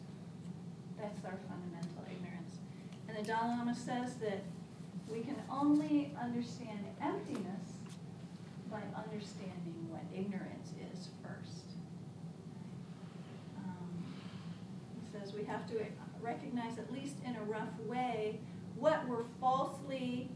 That's 0.99 1.23
our 1.23 1.37
fundamental 1.47 2.03
ignorance. 2.11 2.57
And 3.07 3.17
the 3.17 3.23
Dalai 3.23 3.47
Lama 3.47 3.75
says 3.75 4.15
that 4.15 4.43
we 5.09 5.21
can 5.21 5.37
only 5.49 6.13
understand 6.21 6.79
emptiness 7.01 7.71
by 8.69 8.81
understanding 8.95 9.87
what 9.89 10.01
ignorance 10.13 10.71
is 10.91 11.07
first. 11.23 11.63
Um, 13.57 14.03
He 14.99 15.17
says 15.17 15.33
we 15.33 15.45
have 15.45 15.69
to 15.69 15.75
recognize, 16.21 16.77
at 16.77 16.91
least 16.91 17.15
in 17.25 17.35
a 17.37 17.43
rough 17.43 17.79
way, 17.85 18.39
what 18.75 19.07
we're 19.07 19.23
falsely 19.39 20.29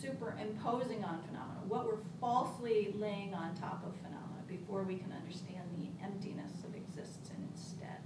superimposing 0.00 1.02
on 1.02 1.20
phenomena, 1.26 1.60
what 1.66 1.86
we're 1.86 2.04
falsely 2.20 2.94
laying 2.96 3.34
on 3.34 3.56
top 3.56 3.82
of 3.84 3.96
phenomena 3.96 4.24
before 4.48 4.82
we 4.82 4.96
can 4.96 5.12
understand 5.12 5.64
the 5.76 5.88
emptiness 6.04 6.64
of 6.64 6.74
exists 6.74 7.30
in 7.36 7.44
its 7.50 7.62
stead. 7.62 8.00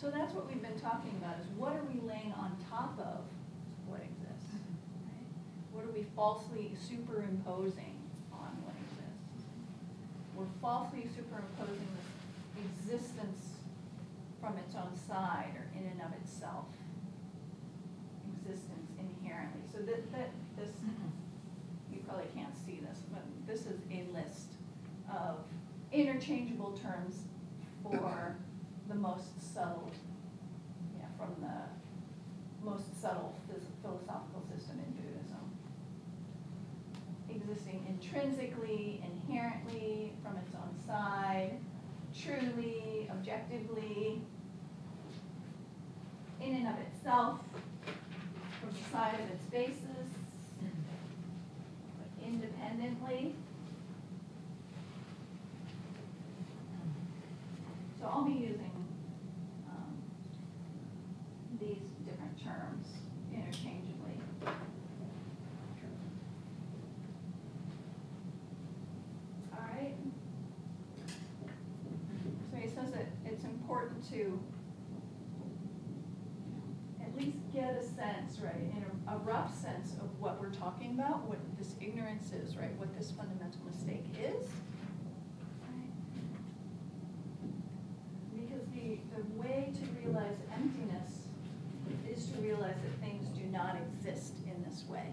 So 0.00 0.10
that's 0.10 0.32
what 0.32 0.48
we've 0.48 0.62
been 0.62 0.80
talking 0.80 1.12
about, 1.20 1.36
is 1.40 1.46
what 1.56 1.72
are 1.72 1.84
we 1.84 2.00
laying 2.00 2.32
on 2.32 2.56
top 2.70 2.98
of 2.98 3.20
what 3.86 4.00
exists? 4.00 4.56
right? 5.04 5.28
What 5.72 5.84
are 5.84 5.92
we 5.92 6.06
falsely 6.16 6.72
superimposing 6.80 8.00
on 8.32 8.56
what 8.64 8.72
exists? 8.80 9.44
We're 10.34 10.48
falsely 10.62 11.04
superimposing 11.12 11.84
this 11.92 12.10
existence 12.64 13.60
from 14.40 14.56
its 14.56 14.74
own 14.74 14.96
side 14.96 15.52
or 15.52 15.68
in 15.76 15.84
and 15.86 16.00
of 16.00 16.16
itself. 16.16 16.64
Existence 18.40 18.88
inherently. 18.96 19.60
So 19.70 19.84
that, 19.84 20.00
that, 20.12 20.30
this, 20.56 20.70
mm-hmm. 20.80 21.12
you 21.92 22.00
probably 22.08 22.32
can't 22.34 22.56
see 22.64 22.80
this, 22.80 23.04
but 23.12 23.22
this 23.46 23.66
is 23.66 23.78
a 23.92 24.08
list 24.16 24.49
of 25.10 25.38
interchangeable 25.92 26.72
terms 26.72 27.22
for 27.82 28.36
the 28.88 28.94
most 28.94 29.54
subtle, 29.54 29.90
yeah, 30.96 31.06
from 31.16 31.34
the 31.40 32.64
most 32.64 33.00
subtle 33.00 33.34
philosophical 33.82 34.42
system 34.54 34.78
in 34.78 34.92
Buddhism. 34.92 35.50
Existing 37.28 37.86
intrinsically, 37.88 39.02
inherently, 39.04 40.12
from 40.22 40.36
its 40.36 40.54
own 40.54 40.74
side, 40.86 41.52
truly, 42.14 43.08
objectively, 43.10 44.20
in 46.40 46.54
and 46.54 46.68
of 46.68 46.74
itself, 46.80 47.40
from 48.60 48.70
the 48.70 48.90
side 48.90 49.14
of 49.14 49.30
its 49.30 49.44
basis, 49.50 50.08
independently. 52.24 53.34
So 58.00 58.06
I'll 58.06 58.24
be 58.24 58.32
using 58.32 58.72
um, 59.68 60.02
these 61.60 61.82
different 62.06 62.42
terms 62.42 62.86
interchangeably. 63.32 64.18
All 69.52 69.66
right. 69.74 69.94
So 72.50 72.56
he 72.56 72.68
says 72.68 72.90
that 72.92 73.06
it's 73.26 73.44
important 73.44 74.08
to 74.10 74.40
at 77.02 77.16
least 77.16 77.38
get 77.52 77.74
a 77.74 77.82
sense, 77.82 78.38
right, 78.42 78.54
in 78.54 78.84
a, 79.08 79.14
a 79.14 79.18
rough 79.18 79.54
sense 79.54 79.92
of 79.94 80.18
what 80.20 80.40
we're 80.40 80.50
talking 80.50 80.92
about, 80.92 81.28
what 81.28 81.38
this 81.58 81.74
ignorance 81.80 82.32
is, 82.32 82.56
right, 82.56 82.76
what 82.78 82.96
this 82.96 83.10
fundamental 83.10 83.60
mistake 83.66 84.04
is. 84.18 84.48
Right? 85.68 85.92
Because 88.34 88.66
the, 88.74 88.98
the 89.16 89.22
way 89.40 89.72
to 89.74 90.06
realize 90.06 90.36
emptiness 90.54 91.28
is 92.08 92.26
to 92.26 92.40
realize 92.40 92.76
that 92.82 93.00
not 93.50 93.76
exist 93.76 94.34
in 94.46 94.62
this 94.62 94.84
way. 94.88 95.06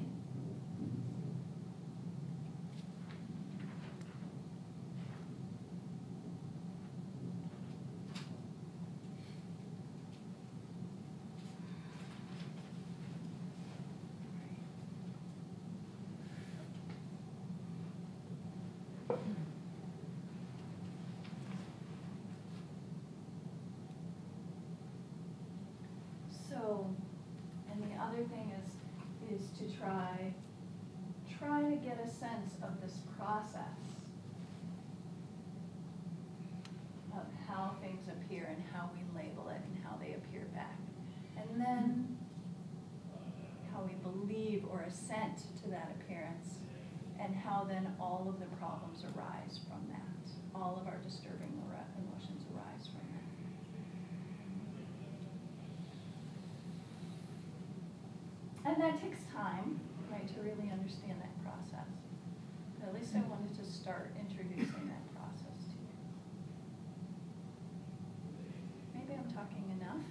So, 26.50 26.88
and 27.72 27.84
the 27.84 28.02
other 28.02 28.24
thing 28.24 28.52
is, 28.58 29.40
is 29.40 29.50
to 29.60 29.78
try, 29.78 30.34
try 31.38 31.62
get 31.84 32.00
a 32.04 32.08
sense 32.08 32.56
of 32.64 32.82
this 32.82 33.00
process 33.18 33.80
of 37.14 37.26
how 37.48 37.76
things 37.82 38.08
appear 38.08 38.48
and 38.50 38.64
how 38.74 38.90
we 38.94 39.02
label 39.18 39.50
it 39.50 39.62
and 39.66 39.78
how 39.84 39.98
they 39.98 40.14
appear 40.14 40.46
back. 40.54 40.78
And 41.38 41.62
then 41.62 42.18
how 43.72 43.84
we 43.84 43.94
believe 44.02 44.66
or 44.72 44.82
assent 44.82 45.38
to 45.64 45.70
that 45.70 45.96
appearance 46.00 46.60
and 47.20 47.36
how 47.36 47.64
then 47.68 47.96
all 48.00 48.28
of 48.30 48.40
the 48.40 48.48
problems 48.58 49.04
arise 49.04 49.60
from 49.68 49.88
that. 49.90 50.02
All 50.56 50.80
of 50.82 50.88
our 50.88 51.00
disturbing 51.04 51.62
emotions 51.98 52.46
arise 52.54 52.88
from 52.88 53.02
that. 58.66 58.72
And 58.72 58.82
that 58.82 59.02
takes 59.02 59.20
time, 59.34 59.80
right, 60.12 60.28
to 60.28 60.42
really 60.42 60.72
understand 60.72 61.22
that 61.22 61.44
process. 61.44 61.88
But 62.80 62.90
at 62.90 62.96
least 62.96 63.16
I 63.16 63.20
wanted 63.30 63.56
to 63.58 63.66
start 63.66 64.14
introducing 64.20 64.88
that 64.88 65.16
process 65.16 65.66
to 65.72 65.78
you. 65.78 65.94
Maybe 68.96 69.14
I'm 69.14 69.32
talking 69.32 69.64
enough. 69.80 70.06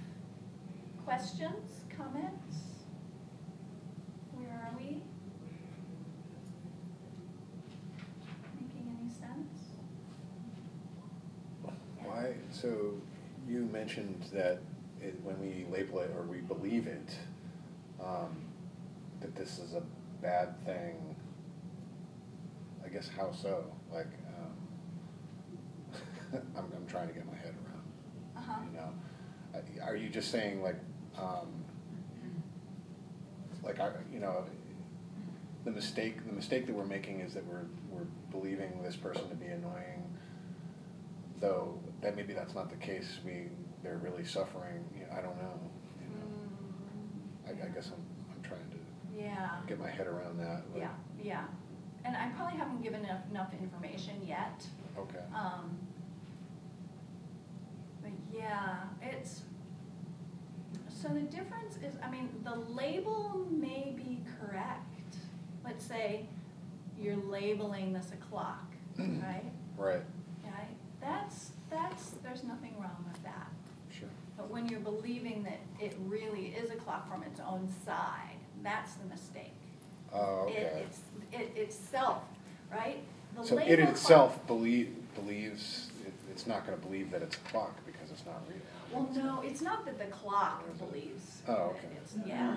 Questions, 1.04 1.84
comments? 1.96 2.56
Where 4.32 4.50
are 4.50 4.76
we? 4.76 5.02
Making 8.60 8.96
any 9.00 9.10
sense? 9.10 9.76
Why, 12.04 12.34
so 12.50 12.94
you 13.48 13.66
mentioned 13.72 14.24
that 14.32 14.60
it, 15.00 15.18
when 15.22 15.38
we 15.40 15.66
label 15.70 16.00
it 16.00 16.10
or 16.16 16.22
we 16.22 16.38
believe 16.38 16.86
it, 16.86 17.16
um, 18.02 18.45
that 19.26 19.34
this 19.34 19.58
is 19.58 19.74
a 19.74 19.82
bad 20.22 20.54
thing. 20.64 21.16
I 22.84 22.88
guess 22.88 23.08
how 23.16 23.32
so? 23.32 23.64
Like, 23.92 24.06
um, 24.38 24.56
I'm, 26.56 26.64
I'm 26.76 26.86
trying 26.86 27.08
to 27.08 27.14
get 27.14 27.26
my 27.26 27.34
head 27.36 27.54
around, 27.64 27.82
Uh-huh. 28.36 28.60
you 28.70 28.76
know? 28.78 28.92
Are 29.84 29.96
you 29.96 30.08
just 30.08 30.30
saying 30.30 30.62
like, 30.62 30.76
um, 31.18 31.64
like, 33.64 33.80
I- 33.80 33.92
you 34.12 34.20
know, 34.20 34.44
the 35.64 35.72
mistake, 35.72 36.24
the 36.24 36.32
mistake 36.32 36.66
that 36.66 36.74
we're 36.74 36.84
making 36.86 37.18
is 37.20 37.34
that 37.34 37.44
we're, 37.46 37.64
we're 37.90 38.06
believing 38.30 38.80
this 38.84 38.94
person 38.94 39.28
to 39.28 39.34
be 39.34 39.46
annoying, 39.46 40.04
though, 41.40 41.80
that 42.00 42.14
maybe 42.14 42.32
that's 42.32 42.54
not 42.54 42.70
the 42.70 42.76
case, 42.76 43.18
we, 43.24 43.48
they're 43.82 43.96
really 43.98 44.24
suffering, 44.24 44.84
you 44.94 45.00
know, 45.02 45.08
I 45.12 45.20
don't 45.20 45.36
know, 45.42 45.58
you 46.00 46.08
know? 46.14 46.26
I, 47.48 47.66
I 47.66 47.68
guess 47.70 47.86
I'm, 47.88 47.94
I'm 47.94 47.96
trying 47.96 48.02
to 48.02 48.05
Yeah. 49.16 49.48
get 49.66 49.78
my 49.80 49.90
head 49.90 50.06
around 50.06 50.38
that. 50.38 50.62
but- 50.72 50.78
Yeah, 50.80 50.90
yeah. 51.22 51.44
And 52.04 52.16
I 52.16 52.28
probably 52.36 52.56
haven't 52.58 52.82
given 52.82 53.04
enough, 53.04 53.22
enough 53.30 53.52
information 53.60 54.14
yet. 54.26 54.64
Okay, 54.96 55.18
Um, 55.34 55.76
but 58.02 58.12
yeah, 58.32 58.76
it's, 59.02 59.42
so 60.88 61.08
the 61.08 61.20
difference 61.22 61.76
is, 61.76 61.94
I 62.02 62.10
mean, 62.10 62.28
the 62.44 62.54
label 62.54 63.46
may 63.50 63.92
be 63.96 64.22
correct. 64.40 65.16
Let's 65.64 65.84
say 65.84 66.26
you're 66.98 67.16
labeling 67.16 67.92
this 67.92 68.10
a 68.12 68.16
clock, 68.16 68.72
right? 68.98 69.42
right, 69.76 70.00
Right? 70.44 70.76
That's, 71.00 71.50
that's, 71.70 72.10
there's 72.22 72.44
nothing 72.44 72.74
wrong 72.78 73.04
with 73.12 73.22
that. 73.24 73.48
sure, 73.90 74.08
But 74.36 74.50
when 74.50 74.68
you're 74.68 74.80
believing 74.80 75.42
that 75.42 75.58
it 75.84 75.96
really 76.06 76.46
is 76.56 76.70
a 76.70 76.76
clock 76.76 77.10
from 77.10 77.22
its 77.24 77.40
own 77.40 77.68
side, 77.84 78.38
that's 78.66 78.94
the 78.94 79.06
mistake. 79.06 79.54
oh, 80.12 80.48
It, 80.48 80.86
it's, 80.88 81.00
it 81.32 81.56
itself, 81.56 82.22
right? 82.70 82.98
The 83.36 83.44
So 83.44 83.58
it 83.58 83.78
itself 83.78 84.44
believe, 84.48 84.94
believes, 85.14 85.90
it, 86.04 86.12
it's 86.30 86.46
not 86.46 86.64
gonna 86.66 86.78
believe 86.78 87.10
that 87.12 87.22
it's 87.22 87.36
a 87.36 87.50
clock 87.50 87.76
because 87.86 88.10
it's 88.10 88.26
not 88.26 88.42
real. 88.48 88.58
Well, 88.92 89.08
no, 89.14 89.42
it's 89.42 89.60
not 89.60 89.84
that 89.84 89.98
the 89.98 90.06
clock 90.06 90.64
believes. 90.78 91.42
Oh, 91.46 91.52
that 91.52 91.62
okay. 91.62 91.88
It's, 92.02 92.14
yeah, 92.26 92.56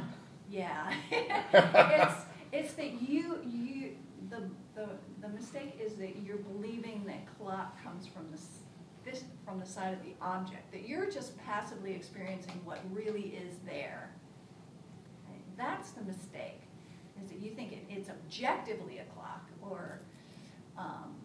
yeah. 0.50 0.94
It's, 2.10 2.16
it's 2.52 2.74
that 2.74 3.02
you, 3.02 3.38
you, 3.46 3.92
the, 4.32 4.42
the, 4.74 4.88
the 5.22 5.30
mistake 5.30 5.80
is 5.80 5.94
that 5.96 6.16
you're 6.26 6.38
believing 6.38 7.04
that 7.06 7.28
clock 7.38 7.82
comes 7.84 8.08
from 8.08 8.26
this, 8.32 8.48
this, 9.06 9.24
from 9.46 9.60
the 9.60 9.66
side 9.66 9.94
of 9.94 10.02
the 10.02 10.14
object, 10.20 10.72
that 10.72 10.88
you're 10.88 11.10
just 11.12 11.38
passively 11.38 11.94
experiencing 11.94 12.60
what 12.66 12.80
really 12.92 13.38
is 13.46 13.58
there. 13.68 14.10
That's 15.60 15.92
the 15.92 16.04
mistake, 16.04 16.62
is 17.22 17.30
that 17.30 17.40
you 17.42 17.52
think 17.52 17.74
it, 17.74 17.84
it's 17.90 18.10
objectively 18.10 19.00
a 19.00 19.04
clock, 19.14 19.46
or, 19.62 20.00
um, 20.78 21.16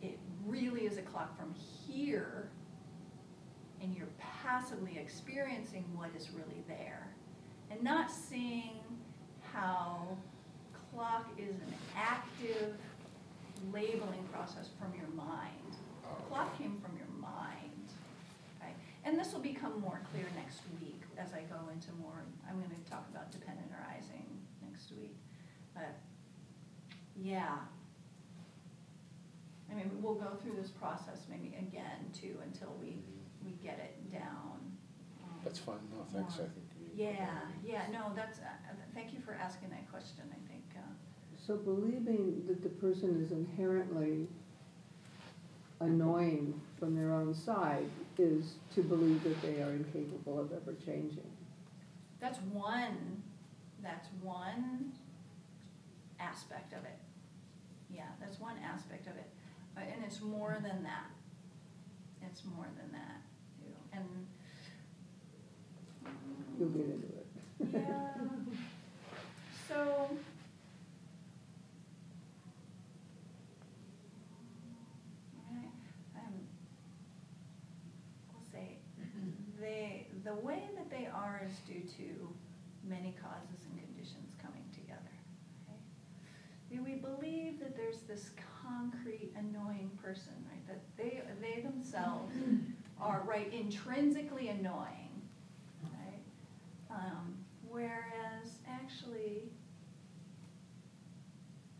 it 0.00 0.20
really 0.46 0.82
is 0.82 0.98
a 0.98 1.02
clock 1.02 1.36
from 1.36 1.52
here, 1.52 2.48
and 3.82 3.92
you're 3.96 4.06
passively 4.20 4.96
experiencing 4.98 5.84
what 5.96 6.10
is 6.16 6.30
really 6.30 6.62
there, 6.68 7.08
and 7.72 7.82
not 7.82 8.08
seeing 8.08 8.78
how 9.52 10.16
clock 10.94 11.28
is 11.36 11.56
an 11.56 11.74
active 11.96 12.76
labeling 13.72 14.22
process 14.32 14.68
from 14.78 14.92
your 14.96 15.08
mind. 15.08 15.76
Oh, 16.04 16.14
Clock 16.28 16.56
came 16.56 16.80
from 16.80 16.96
your 16.96 17.08
mind, 17.20 17.90
right? 18.62 18.76
And 19.04 19.18
this 19.18 19.32
will 19.32 19.40
become 19.40 19.80
more 19.80 20.00
clear 20.12 20.26
next 20.36 20.60
week 20.80 21.02
as 21.18 21.32
I 21.32 21.40
go 21.48 21.68
into 21.72 21.88
more, 22.00 22.24
I'm 22.48 22.60
gonna 22.60 22.74
talk 22.88 23.06
about 23.10 23.30
dependent 23.30 23.68
arising 23.72 24.26
next 24.62 24.90
week. 24.92 25.16
But, 25.74 25.96
yeah. 27.20 27.56
I 29.70 29.74
mean, 29.74 29.90
we'll 30.00 30.14
go 30.14 30.36
through 30.42 30.54
this 30.60 30.70
process 30.70 31.26
maybe 31.28 31.54
again 31.58 32.10
too, 32.18 32.36
until 32.44 32.74
we, 32.80 32.98
we 33.44 33.52
get 33.62 33.78
it 33.78 34.10
down. 34.12 34.60
um, 35.24 35.40
That's 35.44 35.58
fine, 35.58 35.76
no, 35.90 36.04
thanks, 36.12 36.34
I 36.34 36.38
think. 36.38 36.66
you- 36.80 37.04
Yeah, 37.04 37.40
yeah, 37.64 37.82
no, 37.92 38.12
that's, 38.14 38.38
uh, 38.38 38.42
uh, 38.70 38.74
thank 38.94 39.12
you 39.12 39.20
for 39.20 39.34
asking 39.34 39.70
that 39.70 39.90
question, 39.90 40.22
I 40.30 40.48
think, 40.48 40.64
uh, 40.76 40.80
So 41.44 41.56
believing 41.56 42.44
that 42.46 42.62
the 42.62 42.68
person 42.68 43.20
is 43.22 43.32
inherently 43.32 44.28
annoying 45.80 46.58
from 46.78 46.94
their 46.96 47.12
own 47.12 47.34
side 47.34 47.90
is 48.18 48.54
to 48.74 48.82
believe 48.82 49.22
that 49.24 49.42
they 49.42 49.60
are 49.62 49.72
incapable 49.72 50.38
of 50.40 50.52
ever 50.52 50.74
changing. 50.84 51.30
that's 52.20 52.38
one, 52.52 53.22
that's 53.82 54.08
one 54.22 54.92
aspect 56.18 56.72
of 56.72 56.82
it. 56.84 56.98
Yeah, 57.96 58.02
that's 58.20 58.38
one 58.38 58.56
aspect 58.58 59.06
of 59.06 59.16
it, 59.16 59.30
Uh, 59.76 59.80
and 59.80 60.04
it's 60.04 60.20
more 60.20 60.58
than 60.62 60.82
that. 60.82 61.10
It's 62.22 62.42
more 62.44 62.66
than 62.76 62.92
that, 62.92 63.20
too, 63.58 63.74
and. 63.92 64.26
You'll 66.58 66.68
get 66.70 66.86
into 66.86 67.06
it. 67.08 67.26
Yeah, 67.72 68.12
so. 69.68 70.10
Alright, 75.50 75.72
um, 76.16 76.34
we'll 78.32 78.44
say, 78.52 78.78
they, 79.60 80.06
the 80.24 80.34
way 80.34 80.62
that 80.76 80.90
they 80.90 81.06
are 81.06 81.42
is 81.46 81.56
due 81.66 81.82
to 81.98 82.28
many 82.88 83.14
causes 83.22 83.64
and 83.70 83.78
conditions 83.80 84.34
coming 84.42 84.64
together, 84.72 85.12
okay? 85.68 85.78
Do 86.70 86.82
we 86.82 86.94
believe 86.94 87.58
that 87.60 87.76
there's 87.76 87.95
this 88.08 88.30
concrete 88.62 89.32
annoying 89.36 89.90
person, 90.02 90.32
right, 90.50 90.66
that 90.66 90.80
they, 90.96 91.22
they 91.40 91.60
themselves 91.62 92.34
are, 93.00 93.22
right, 93.26 93.52
intrinsically 93.52 94.48
annoying, 94.48 95.22
right? 95.82 96.22
Um, 96.90 97.34
whereas 97.68 98.58
actually, 98.68 99.50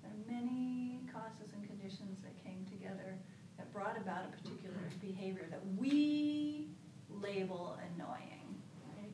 there 0.02 0.10
are 0.10 0.32
many 0.32 1.00
causes 1.12 1.52
and 1.54 1.66
conditions 1.66 2.18
that 2.22 2.42
came 2.44 2.64
together 2.70 3.16
that 3.56 3.72
brought 3.72 3.96
about 3.96 4.24
a 4.24 4.42
particular 4.42 4.76
behavior 5.00 5.46
that 5.50 5.62
we 5.76 6.68
label 7.10 7.78
annoying, 7.94 8.60
right? 8.94 9.12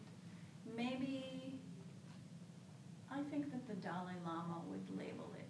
Maybe 0.76 1.60
I 3.10 3.20
think 3.30 3.50
that 3.52 3.68
the 3.68 3.74
Dalai 3.74 4.14
Lama 4.24 4.62
would 4.68 4.98
label 4.98 5.30
it 5.38 5.41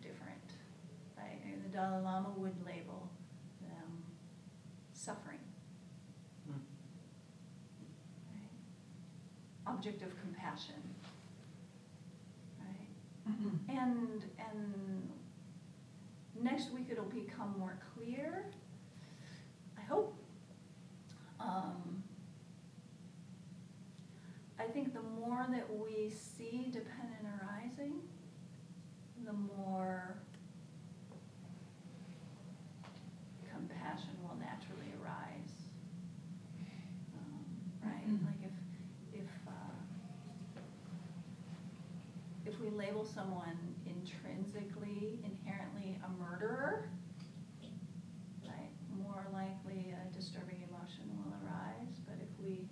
the 1.62 1.68
Dalai 1.68 2.02
Lama 2.02 2.30
would 2.36 2.64
label 2.64 3.10
them 3.60 4.02
suffering. 4.92 5.38
Right? 6.48 6.60
Object 9.66 10.02
of 10.02 10.18
compassion. 10.20 10.82
Right? 12.60 12.88
And, 13.68 14.24
and 14.38 15.10
next 16.40 16.72
week 16.72 16.88
it'll 16.90 17.04
become 17.04 17.54
more 17.58 17.78
clear, 17.94 18.46
I 19.78 19.82
hope. 19.82 20.16
Um, 21.40 22.02
I 24.58 24.64
think 24.64 24.94
the 24.94 25.02
more 25.02 25.46
that 25.50 25.66
we 25.76 26.10
see 26.10 26.68
dependent 26.70 27.26
arising, 27.42 28.00
the 29.24 29.32
more 29.32 30.16
compassion 33.52 34.10
will 34.22 34.36
naturally 34.38 34.92
arise. 35.02 35.52
Um, 37.16 37.44
Right, 37.84 38.06
like 38.26 38.42
if, 38.44 38.54
if, 39.20 39.30
uh, 39.48 39.76
if 42.46 42.60
we 42.60 42.61
label 42.76 43.04
someone 43.04 43.58
intrinsically, 43.86 45.18
inherently 45.24 45.98
a 46.04 46.10
murderer, 46.20 46.88
right, 48.44 48.70
more 48.96 49.26
likely 49.32 49.94
a 49.94 50.16
disturbing 50.16 50.62
emotion 50.68 51.04
will 51.16 51.32
arise, 51.44 52.00
but 52.06 52.16
if 52.20 52.30
we 52.42 52.66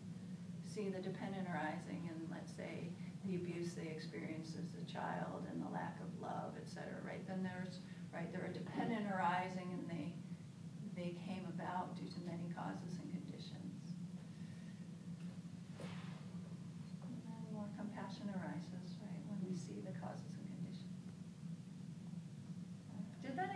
see 0.66 0.88
the 0.88 1.00
dependent 1.00 1.46
arising 1.48 2.08
and 2.08 2.28
let's 2.30 2.52
say 2.56 2.88
the 3.26 3.36
abuse 3.36 3.74
they 3.74 3.88
experienced 3.88 4.56
as 4.56 4.72
a 4.80 4.84
child 4.90 5.44
and 5.50 5.60
the 5.62 5.68
lack 5.68 5.98
of 6.00 6.08
love, 6.22 6.54
et 6.56 6.68
cetera, 6.68 7.02
right, 7.04 7.26
then 7.28 7.42
there's, 7.42 7.80
right, 8.14 8.32
there 8.32 8.42
are 8.42 8.50
a 8.50 8.54
dependent 8.54 9.06
arising 9.12 9.68
and 9.74 9.84
they, 9.90 10.14
they 10.96 11.12
came 11.26 11.44
about 11.52 11.96
due 11.96 12.08
to 12.08 12.20
many 12.24 12.48
causes 12.56 12.96
and 13.02 13.12
conditions. 13.12 13.92
And 17.04 17.18
then 17.28 17.42
more 17.52 17.68
compassion 17.76 18.32
arises, 18.32 18.96
right, 19.04 19.22
when 19.28 19.38
we 19.44 19.52
see 19.52 19.84
the 19.84 19.92
causes 20.00 20.32
and 20.32 20.46
conditions. 20.48 20.96
Did 23.20 23.36
that 23.36 23.52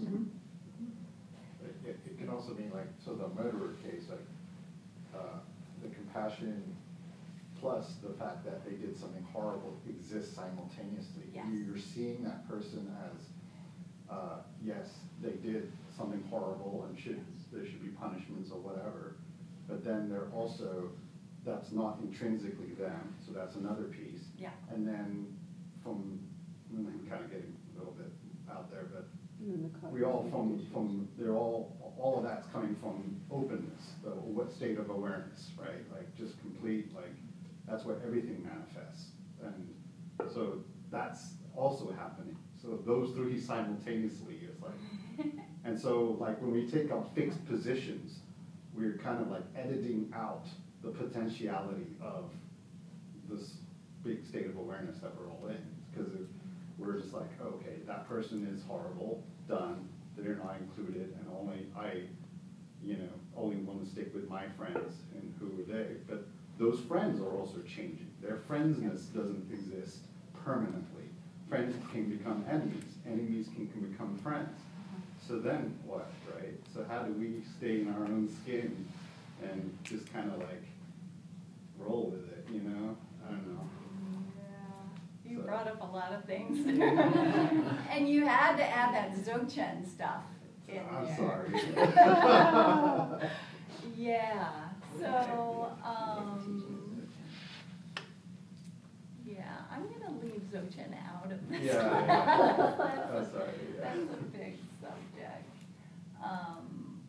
answer 0.00 0.10
your 0.10 0.10
question? 0.12 0.40
It, 1.64 1.88
it- 1.88 2.00
it 2.06 2.18
can 2.18 2.28
also 2.30 2.54
mean 2.54 2.70
like, 2.74 2.88
so 3.04 3.14
the 3.14 3.28
murderer 3.28 3.74
case, 3.82 4.04
like, 4.10 4.26
uh, 5.14 5.38
the 5.82 5.88
compassion 5.94 6.74
plus 7.60 7.94
the 8.02 8.12
fact 8.14 8.44
that 8.44 8.64
they 8.64 8.72
did 8.76 8.96
something 8.98 9.22
horrible 9.32 9.76
exists 9.88 10.34
simultaneously. 10.34 11.24
Yes. 11.32 11.46
You- 11.50 11.58
You're 11.64 11.78
seeing 11.78 12.24
that 12.24 12.46
person 12.48 12.94
as, 13.04 13.28
uh, 14.10 14.38
yes, 14.62 14.88
they 15.22 15.32
did 15.32 15.72
something 15.96 16.22
horrible 16.28 16.84
and 16.88 16.98
should, 16.98 17.20
there 17.52 17.64
should 17.64 17.82
be 17.82 17.88
punishments 17.90 18.50
or 18.50 18.58
whatever. 18.60 19.16
But 19.68 19.84
then 19.84 20.08
they're 20.10 20.28
also, 20.34 20.90
that's 21.44 21.72
not 21.72 21.98
intrinsically 22.02 22.74
them, 22.78 23.14
so 23.24 23.32
that's 23.32 23.56
another 23.56 23.84
piece. 23.84 24.24
Yeah. 24.38 24.50
And 24.70 24.86
then 24.86 25.26
from, 25.82 26.18
I'm 26.74 27.06
kind 27.08 27.24
of 27.24 27.30
getting 27.30 27.54
a 27.74 27.78
little 27.78 27.94
bit 27.94 28.10
out 28.50 28.70
there, 28.70 28.84
but 28.92 29.04
And 29.04 29.04
then 29.04 29.12
the 29.12 29.13
we 29.90 30.02
all 30.02 30.26
from, 30.30 30.66
from, 30.72 31.08
they're 31.18 31.34
all, 31.34 31.94
all 31.98 32.18
of 32.18 32.24
that's 32.24 32.46
coming 32.48 32.74
from 32.80 33.20
openness, 33.30 33.92
the, 34.02 34.10
what 34.10 34.50
state 34.52 34.78
of 34.78 34.90
awareness, 34.90 35.50
right? 35.58 35.84
Like, 35.92 36.14
just 36.16 36.40
complete, 36.40 36.94
like, 36.94 37.14
that's 37.68 37.84
where 37.84 37.96
everything 38.04 38.42
manifests. 38.42 39.10
And 39.42 39.74
so 40.32 40.58
that's 40.90 41.34
also 41.56 41.92
happening. 41.92 42.36
So 42.60 42.78
those 42.86 43.14
three 43.14 43.38
simultaneously 43.38 44.40
is 44.48 44.60
like, 44.62 45.32
and 45.64 45.78
so 45.78 46.16
like 46.18 46.40
when 46.40 46.52
we 46.52 46.66
take 46.66 46.90
our 46.90 47.04
fixed 47.14 47.44
positions, 47.46 48.18
we're 48.74 48.98
kind 48.98 49.20
of 49.20 49.30
like 49.30 49.42
editing 49.56 50.12
out 50.14 50.46
the 50.82 50.90
potentiality 50.90 51.96
of 52.02 52.30
this 53.28 53.54
big 54.02 54.24
state 54.24 54.46
of 54.46 54.56
awareness 54.56 54.98
that 54.98 55.12
we're 55.18 55.30
all 55.30 55.46
in. 55.48 55.58
Because 55.92 56.12
we're 56.78 56.98
just 56.98 57.12
like, 57.12 57.28
okay, 57.40 57.76
that 57.86 58.08
person 58.08 58.46
is 58.52 58.62
horrible, 58.66 59.24
done, 59.48 59.88
they're 60.16 60.36
not 60.36 60.56
included, 60.60 61.14
and 61.18 61.26
only 61.38 61.66
I, 61.76 62.02
you 62.82 62.96
know, 62.96 63.08
only 63.36 63.56
want 63.56 63.84
to 63.84 63.90
stick 63.90 64.14
with 64.14 64.28
my 64.28 64.44
friends 64.56 64.94
and 65.14 65.34
who 65.38 65.46
are 65.60 65.76
they. 65.76 65.94
But 66.08 66.26
those 66.58 66.80
friends 66.80 67.20
are 67.20 67.30
also 67.30 67.58
changing. 67.66 68.10
Their 68.22 68.36
friendsness 68.48 69.12
doesn't 69.12 69.50
exist 69.52 69.98
permanently. 70.44 71.04
Friends 71.48 71.74
can 71.92 72.08
become 72.16 72.44
enemies, 72.48 72.84
enemies 73.06 73.48
can, 73.54 73.68
can 73.68 73.80
become 73.82 74.18
friends. 74.18 74.58
So 75.26 75.38
then 75.38 75.76
what, 75.84 76.10
right? 76.34 76.54
So 76.72 76.84
how 76.88 77.02
do 77.02 77.12
we 77.12 77.42
stay 77.58 77.80
in 77.80 77.92
our 77.92 78.04
own 78.04 78.28
skin 78.42 78.86
and 79.42 79.76
just 79.82 80.12
kind 80.12 80.30
of 80.30 80.38
like 80.38 80.62
roll 81.78 82.10
with 82.10 82.30
it, 82.32 82.46
you 82.52 82.60
know? 82.60 82.96
I 83.26 83.30
don't 83.30 83.54
know. 83.54 83.60
Yeah, 85.44 85.50
you 85.50 85.60
So- 85.60 85.64
brought 85.64 85.68
up 85.68 85.80
a 85.82 85.96
lot 85.96 86.12
of 86.12 86.24
things. 86.24 86.66
And 87.90 88.08
you 88.08 88.26
had 88.26 88.56
to 88.56 88.64
add 88.64 88.94
that 88.94 89.12
Dzogchen 89.14 89.86
stuff 89.88 90.22
in 90.68 90.80
I'm 90.90 91.04
there. 91.06 91.16
sorry. 91.16 91.50
Yeah, 93.96 94.48
so, 94.98 95.70
um, 95.84 97.06
yeah, 99.24 99.44
I'm 99.70 99.82
gonna 99.88 100.18
leave 100.20 100.40
Dzogchen 100.52 100.92
out 101.06 101.30
of 101.30 101.48
this. 101.48 101.60
Yeah, 101.62 101.74
yeah. 101.74 102.74
That's 103.12 103.28
a- 103.28 103.30
sorry, 103.30 103.50
yeah. 103.78 103.84
That's 103.84 104.12
a 104.14 104.16
big 104.36 104.54
subject. 104.80 105.48
Um, 106.24 107.00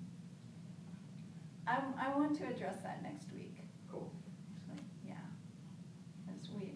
I, 1.66 1.80
I 2.00 2.16
want 2.16 2.36
to 2.38 2.46
address 2.48 2.78
that 2.84 3.02
next 3.02 3.32
week. 3.34 3.58
Cool. 3.92 4.12
So, 4.68 4.74
Yeah, 5.08 5.14
as 6.30 6.50
we, 6.50 6.74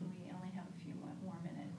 we 0.00 0.30
only 0.32 0.52
have 0.54 0.64
a 0.64 0.76
few 0.84 0.94
more, 0.94 1.12
more 1.24 1.38
minutes 1.42 1.76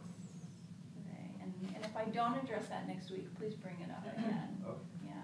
today. 0.93 1.31
And, 1.41 1.53
and 1.75 1.83
if 1.85 1.95
I 1.95 2.05
don't 2.17 2.33
address 2.41 2.65
that 2.73 2.87
next 2.89 3.11
week, 3.11 3.29
please 3.37 3.53
bring 3.53 3.77
it 3.77 3.93
up 3.93 4.01
again. 4.17 4.57
Okay. 4.65 4.81
Yeah, 5.05 5.21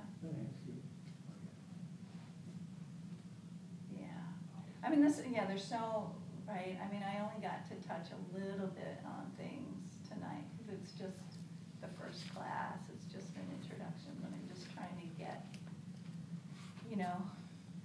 yeah. 3.98 4.86
I 4.86 4.90
mean, 4.94 5.02
this, 5.02 5.20
yeah, 5.26 5.46
there's 5.50 5.66
so, 5.66 6.14
right, 6.48 6.78
I 6.78 6.86
mean, 6.94 7.02
I 7.02 7.18
only 7.26 7.42
got 7.42 7.66
to 7.74 7.76
touch 7.82 8.14
a 8.14 8.20
little 8.38 8.70
bit 8.78 9.02
on 9.04 9.26
things 9.42 9.98
tonight, 10.06 10.46
because 10.54 10.78
it's 10.78 10.94
just 10.94 11.42
the 11.82 11.90
first 11.98 12.30
class, 12.30 12.78
it's 12.94 13.10
just 13.10 13.34
an 13.42 13.48
introduction, 13.58 14.14
but 14.22 14.30
I'm 14.30 14.46
just 14.54 14.70
trying 14.78 14.94
to 15.02 15.10
get, 15.18 15.50
you 16.88 16.98
know, 17.02 17.26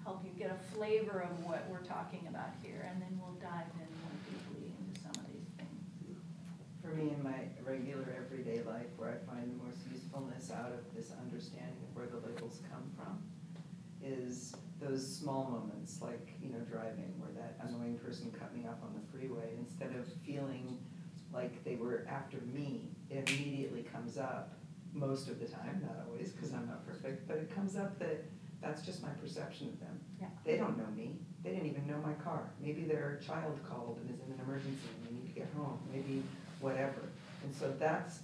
help 0.05 0.21
you 0.21 0.37
get 0.37 0.53
a 0.53 0.61
flavor 0.77 1.25
of 1.25 1.33
what 1.49 1.65
we're 1.73 1.81
talking 1.89 2.29
about 2.29 2.53
here, 2.63 2.85
and 2.93 3.01
then 3.01 3.17
we'll 3.17 3.41
dive 3.41 3.73
in 3.81 3.89
more 4.05 4.17
deeply 4.29 4.69
into 4.77 5.01
some 5.01 5.17
of 5.17 5.25
these 5.33 5.49
things. 5.57 5.81
For 6.85 6.88
me, 6.99 7.15
in 7.15 7.23
my 7.23 7.47
regular 7.65 8.05
everyday 8.19 8.63
life, 8.63 8.87
where 8.97 9.11
I 9.11 9.31
find 9.31 9.51
the 9.51 9.65
most 9.65 9.79
usefulness 9.91 10.51
out 10.51 10.73
of 10.73 10.81
this 10.95 11.13
understanding 11.23 11.79
of 11.89 11.97
where 11.97 12.07
the 12.07 12.19
labels 12.27 12.61
come 12.71 12.91
from, 12.97 13.23
is 14.03 14.55
those 14.81 15.07
small 15.07 15.45
moments, 15.45 16.01
like, 16.03 16.35
you 16.43 16.51
know, 16.51 16.61
driving, 16.71 17.15
where 17.19 17.33
that 17.35 17.59
annoying 17.67 17.99
person 17.99 18.33
cut 18.39 18.55
me 18.55 18.67
off 18.67 18.83
on 18.83 18.95
the 18.95 19.05
freeway, 19.13 19.51
instead 19.59 19.95
of 19.95 20.07
feeling 20.25 20.79
like 21.33 21.63
they 21.65 21.77
were 21.77 22.07
after 22.09 22.39
me, 22.53 22.91
it 23.11 23.29
immediately 23.31 23.83
comes 23.83 24.19
up, 24.19 24.55
most 24.93 25.29
of 25.29 25.39
the 25.39 25.47
time, 25.47 25.83
not 25.83 26.07
always, 26.07 26.33
because 26.33 26.53
I'm 26.53 26.67
not 26.67 26.87
perfect, 26.87 27.29
but 27.29 27.37
it 27.37 27.55
comes 27.55 27.77
up 27.77 27.99
that 27.99 28.25
that's 28.61 28.83
just 28.83 29.03
my 29.03 29.11
perception 29.23 29.69
of 29.69 29.79
them. 29.81 30.01
Yeah. 30.21 30.29
They 30.45 30.57
don't 30.57 30.77
know 30.77 30.91
me. 30.97 31.19
They 31.45 31.51
didn't 31.51 31.67
even 31.67 31.87
know 31.87 31.99
my 32.05 32.15
car. 32.15 32.51
Maybe 32.61 32.83
their 32.85 33.21
child 33.25 33.59
called 33.69 33.99
and 34.01 34.11
is 34.11 34.21
in 34.27 34.33
an 34.33 34.41
emergency 34.45 34.89
and 34.99 35.07
they 35.07 35.13
need 35.21 35.33
to 35.33 35.41
get 35.41 35.49
home. 35.57 35.79
Maybe 35.93 36.25
whatever. 36.61 37.11
And 37.43 37.55
so 37.55 37.75
that's 37.79 38.21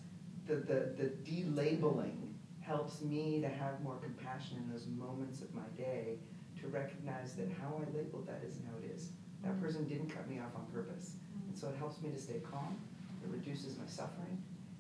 the, 0.47 0.57
the, 0.57 0.91
the 0.97 1.11
delabeling 1.25 2.17
helps 2.61 3.01
me 3.01 3.41
to 3.41 3.49
have 3.49 3.81
more 3.83 3.97
compassion 3.97 4.57
in 4.59 4.71
those 4.71 4.87
moments 4.87 5.43
of 5.43 5.53
my 5.55 5.67
day 5.77 6.17
to 6.61 6.67
recognize 6.69 7.35
that 7.35 7.49
how 7.61 7.77
I 7.77 7.85
labeled 7.97 8.27
that 8.27 8.43
isn't 8.47 8.65
how 8.67 8.77
it 8.83 8.85
is. 8.95 9.11
That 9.43 9.61
person 9.61 9.87
didn't 9.87 10.09
cut 10.09 10.29
me 10.29 10.39
off 10.39 10.55
on 10.55 10.65
purpose. 10.73 11.17
And 11.49 11.57
so 11.57 11.69
it 11.69 11.75
helps 11.77 12.01
me 12.01 12.11
to 12.11 12.19
stay 12.19 12.41
calm. 12.43 12.77
It 13.23 13.29
reduces 13.31 13.77
my 13.77 13.87
suffering. 13.87 14.39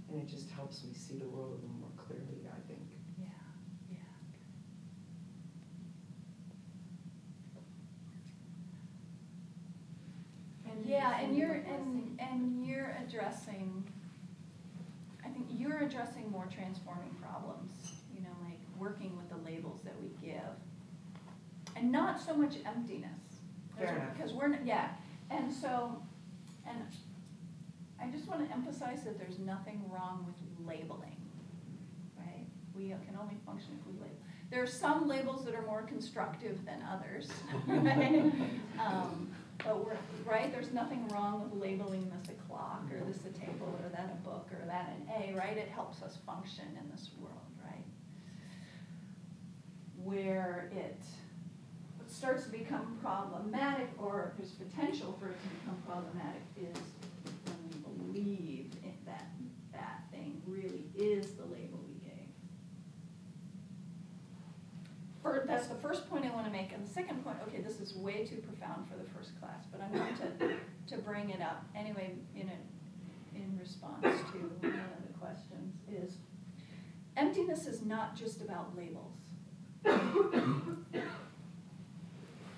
And 0.09 0.19
it 0.19 0.27
just 0.29 0.51
helps 0.51 0.83
me 0.85 0.93
see 0.93 1.17
the 1.17 1.27
world 1.27 1.51
a 1.51 1.55
little 1.55 1.77
more 1.81 1.91
clearly, 1.97 2.47
I 2.47 2.61
think. 2.69 2.87
Yeah, 3.19 3.27
yeah. 3.91 3.97
And 10.71 10.87
Yeah, 10.87 11.19
and 11.21 11.37
you're, 11.37 11.53
and, 11.53 12.04
and 12.31 12.65
you're 12.67 12.97
addressing, 13.07 13.85
I 15.25 15.29
think 15.29 15.47
you're 15.51 15.79
addressing 15.79 16.31
more 16.31 16.47
transforming 16.53 17.15
problems, 17.21 17.73
you 18.15 18.23
know, 18.23 18.35
like 18.43 18.59
working 18.79 19.17
with 19.17 19.29
the 19.29 19.37
labels 19.51 19.81
that 19.85 19.95
we 20.01 20.09
give. 20.27 20.41
And 21.77 21.91
not 21.91 22.21
so 22.21 22.35
much 22.35 22.55
emptiness. 22.67 23.11
Because 24.17 24.33
we're, 24.33 24.57
yeah, 24.65 24.91
and 25.31 25.53
so, 25.53 26.01
and 26.69 26.79
I 28.01 28.07
just 28.11 28.29
wanna 28.29 28.47
emphasize 28.53 29.03
that 29.05 29.19
there's 29.19 29.39
nothing 29.41 29.83
wrong 29.91 30.25
with 30.27 30.37
labeling, 30.67 31.17
right? 32.17 32.47
We 32.75 32.89
can 32.89 33.19
only 33.21 33.37
function 33.45 33.71
if 33.81 33.87
we 33.87 33.93
label. 33.95 34.17
There 34.51 34.63
are 34.63 34.69
some 34.69 35.09
labels 35.09 35.45
that 35.47 35.55
are 35.55 35.67
more 35.67 35.83
constructive 35.83 36.65
than 36.65 36.85
others, 36.89 37.29
right? 37.67 38.33
Um, 38.79 39.29
But 39.65 39.85
we're, 39.85 39.97
right, 40.27 40.53
there's 40.53 40.73
nothing 40.73 41.09
wrong 41.09 41.43
with 41.43 41.61
labeling 41.61 42.11
this 42.11 42.29
a 42.29 42.35
clock, 42.47 42.85
or 42.93 43.01
this 43.07 43.25
a 43.25 43.31
table, 43.39 43.75
or 43.83 43.89
that 43.91 44.11
a 44.13 44.29
book, 44.29 44.47
or 44.53 44.67
that 44.67 44.91
an 44.91 45.09
A, 45.09 45.35
right? 45.35 45.57
It 45.57 45.69
helps 45.69 46.03
us 46.03 46.19
function 46.27 46.67
in 46.79 46.91
this 46.91 47.11
world, 47.19 47.33
right? 47.65 47.85
Where 49.97 50.71
it 50.77 51.03
starts 52.07 52.45
to 52.45 52.51
become 52.51 52.99
problematic, 53.03 53.89
or 53.99 54.35
there's 54.39 54.51
potential 54.51 55.17
for 55.19 55.29
it 55.29 55.37
to 55.43 55.49
become 55.49 55.83
problematic, 55.87 56.43
is 56.57 56.77
when 57.47 57.57
we 57.71 58.13
believe 58.13 58.71
that 59.07 59.31
that 59.73 60.05
thing 60.11 60.43
really 60.47 60.85
is 60.95 61.33
the 61.33 61.45
label 61.45 61.81
we 61.89 61.95
gave. 62.07 62.29
That's 65.47 65.69
the 65.69 65.75
first 65.77 66.09
point 66.11 66.24
and 66.73 66.87
the 66.87 66.91
second 66.93 67.25
point, 67.25 67.37
okay, 67.49 67.61
this 67.61 67.81
is 67.81 67.95
way 67.95 68.25
too 68.25 68.37
profound 68.37 68.89
for 68.89 68.97
the 68.97 69.05
first 69.11 69.39
class, 69.41 69.65
but 69.71 69.81
I'm 69.81 69.93
going 69.93 70.17
to, 70.17 70.95
to 70.95 71.03
bring 71.03 71.31
it 71.31 71.41
up 71.41 71.65
anyway 71.77 72.15
in 72.37 72.49
a, 72.49 73.37
in 73.37 73.59
response 73.59 74.03
to 74.03 74.09
one 74.09 74.21
of 74.63 75.07
the 75.07 75.19
questions, 75.21 75.75
is 75.91 76.19
emptiness 77.17 77.67
is 77.67 77.83
not 77.83 78.17
just 78.17 78.41
about 78.41 78.77
labels. 78.77 79.13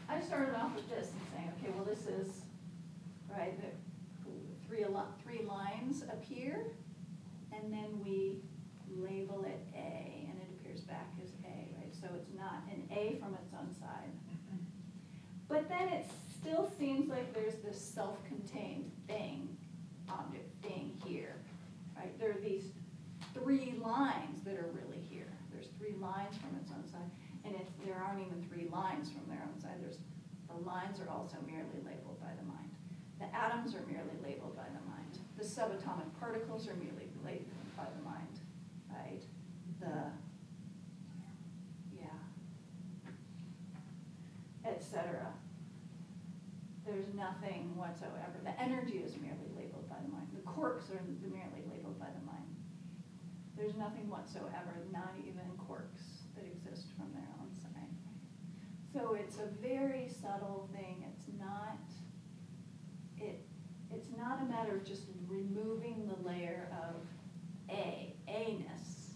I 0.09 0.21
started 0.21 0.55
off 0.55 0.75
with 0.75 0.89
this 0.89 1.11
and 1.11 1.21
saying, 1.35 1.53
okay, 1.59 1.73
well, 1.75 1.85
this 1.85 2.07
is, 2.07 2.43
right, 3.31 3.59
the 3.61 3.67
three, 4.69 4.83
a 4.85 4.89
lot, 4.89 5.19
three 5.23 5.43
lines 5.43 6.03
appear, 6.03 6.67
and 7.53 7.73
then 7.73 8.01
we 8.05 8.41
label 8.97 9.45
it 9.45 9.61
A, 9.75 10.29
and 10.29 10.39
it 10.41 10.49
appears 10.61 10.83
back 10.83 11.09
as 11.23 11.31
A, 11.45 11.69
right? 11.79 11.93
So 11.93 12.07
it's 12.15 12.31
not 12.37 12.63
an 12.71 12.89
A 12.91 13.19
from 13.21 13.35
its 13.35 13.53
own 13.59 13.73
side. 13.81 14.13
But 15.49 15.69
then 15.69 15.89
it 15.89 16.07
still 16.41 16.71
seems 16.77 17.09
like 17.09 17.33
there's 17.33 17.55
this 17.65 17.81
self-contained 17.81 18.91
thing, 19.07 19.57
object 20.09 20.51
thing 20.63 20.93
here, 21.05 21.37
right? 21.97 22.19
There 22.19 22.31
are 22.31 22.41
these 22.43 22.65
three 23.33 23.75
lines 23.81 24.43
that 24.45 24.55
are 24.55 24.71
really 24.73 25.01
here. 25.09 25.29
There's 25.53 25.69
three 25.79 25.95
lines 26.01 26.37
from 26.37 26.59
its 26.61 26.71
own 26.73 26.85
side, 26.91 27.11
and 27.45 27.55
it's, 27.55 27.71
there 27.85 27.95
aren't 27.95 28.27
even 28.27 28.45
three 28.51 28.69
lines 28.73 29.09
from 29.11 29.23
their 29.29 29.43
own 29.47 29.61
side. 29.61 29.79
There's, 29.81 29.99
the 30.49 30.66
lines 30.77 31.01
are 31.01 31.09
also 31.09 31.37
merely 31.49 31.81
labeled 31.81 32.21
by 32.21 32.37
the 32.37 32.45
mind. 32.45 32.69
The 33.17 33.33
atoms 33.33 33.75
are 33.75 33.85
merely 33.89 34.17
labeled 34.21 34.57
by 34.57 34.69
the 34.69 34.85
mind. 34.85 35.13
The 35.41 35.45
subatomic 35.45 36.13
particles 36.21 36.69
are 36.69 36.77
merely 36.77 37.09
labeled 37.25 37.71
by 37.77 37.89
the 37.97 38.03
mind, 38.05 38.37
right? 38.93 39.25
The, 39.81 40.13
yeah, 41.97 42.21
et 44.67 44.83
cetera. 44.83 45.33
There's 46.85 47.09
nothing 47.15 47.75
whatsoever. 47.75 48.37
The 48.45 48.61
energy 48.61 48.99
is 48.99 49.17
merely 49.17 49.49
labeled 49.57 49.89
by 49.89 49.97
the 50.05 50.13
mind. 50.13 50.29
The 50.37 50.45
quarks 50.45 50.93
are 50.93 51.03
merely 51.25 51.65
labeled 51.73 51.99
by 51.99 52.13
the 52.13 52.25
mind. 52.29 52.53
There's 53.57 53.77
nothing 53.77 54.09
whatsoever, 54.11 54.85
not 54.93 55.17
even 55.27 55.49
quarks, 55.57 56.29
that 56.37 56.45
exist 56.45 56.93
from 56.97 57.09
their 57.17 57.27
own 57.41 57.49
side. 57.57 57.73
So 58.93 59.15
it's 59.37 59.45
a 59.45 59.67
very 59.67 60.09
subtle 60.09 60.69
thing. 60.73 61.05
It's 61.13 61.27
not, 61.39 61.79
it, 63.19 63.41
it's 63.93 64.09
not 64.17 64.41
a 64.41 64.45
matter 64.45 64.77
of 64.77 64.85
just 64.85 65.03
removing 65.29 66.09
the 66.09 66.29
layer 66.29 66.69
of 66.73 66.97
A, 67.71 68.15
A-ness. 68.29 69.11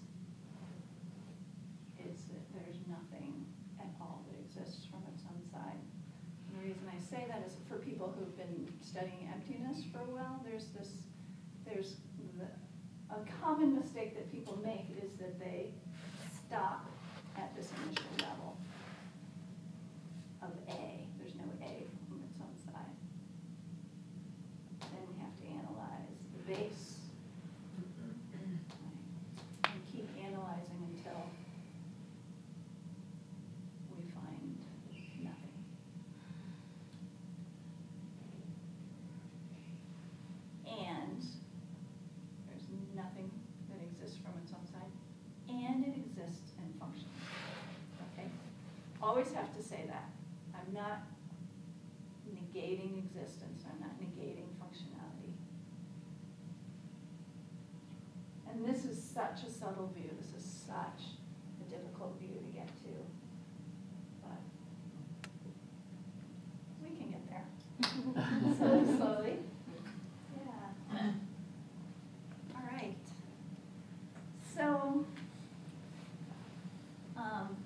It's 1.99 2.23
that 2.25 2.53
there's 2.53 2.77
nothing 2.87 3.47
at 3.79 3.89
all 4.01 4.25
that 4.29 4.39
exists 4.41 4.87
from 4.91 5.03
its 5.15 5.23
own 5.25 5.43
side. 5.51 5.79
And 6.49 6.61
the 6.61 6.69
reason 6.69 6.83
I 6.95 6.99
say 7.01 7.25
that 7.29 7.43
is 7.47 7.55
for 7.69 7.77
people 7.77 8.15
who've 8.19 8.37
been 8.37 8.69
studying 8.83 9.31
emptiness 9.33 9.85
for 9.93 10.01
a 10.01 10.15
while, 10.15 10.45
there's 10.45 10.67
this, 10.79 10.89
there's 11.65 11.97
the, 12.39 12.47
a 13.15 13.21
common 13.43 13.75
mistake 13.79 14.15
that 14.17 14.31
people 14.31 14.59
make 14.63 14.85
is 15.03 15.13
that 15.19 15.39
they 15.39 15.73
stop 16.47 16.85
at 17.37 17.55
this 17.57 17.71
initial 17.87 18.05
level 18.19 18.57
of 20.43 20.51
A. 20.69 21.07
There's 21.19 21.35
no 21.35 21.45
A 21.61 21.85
from 22.09 22.23
its 22.25 22.39
own 22.41 22.57
side. 22.65 22.97
Then 24.81 25.05
we 25.13 25.21
have 25.21 25.37
to 25.37 25.47
analyze 25.47 26.17
the 26.33 26.55
base. 26.55 26.97
And 29.65 29.81
keep 29.93 30.09
analyzing 30.19 30.81
until 30.97 31.21
we 33.95 34.03
find 34.11 34.59
nothing. 35.23 35.57
And 40.67 41.23
there's 42.49 42.67
nothing 42.97 43.31
that 43.69 43.81
exists 43.85 44.19
from 44.25 44.33
its 44.43 44.53
own 44.53 44.67
side, 44.73 44.91
and 45.49 45.85
it 45.85 45.97
exists 45.97 46.53
and 46.59 46.73
functions. 46.81 47.13
Okay? 48.15 48.29
Always 49.21 49.35
have 49.35 49.55
to 49.55 49.63
say 49.63 49.85
that. 49.87 50.09
I'm 50.55 50.73
not 50.73 51.03
negating 52.35 53.05
existence, 53.05 53.65
I'm 53.71 53.79
not 53.79 54.01
negating 54.01 54.47
functionality. 54.59 55.35
And 58.49 58.65
this 58.65 58.87
is 58.87 59.03
such 59.03 59.47
a 59.47 59.51
subtle 59.51 59.93
view, 59.95 60.09
this 60.19 60.43
is 60.43 60.51
such 60.67 61.03
a 61.61 61.71
difficult 61.71 62.19
view 62.19 62.39
to 62.39 62.51
get 62.51 62.69
to. 62.69 62.95
But 64.23 64.41
we 66.83 66.97
can 66.97 67.11
get 67.11 67.29
there. 67.29 67.45
Slowly, 68.57 68.97
slowly. 68.97 69.37
Yeah. 70.95 71.11
All 72.57 72.69
right. 72.73 72.97
So, 74.57 75.05
um, 77.19 77.57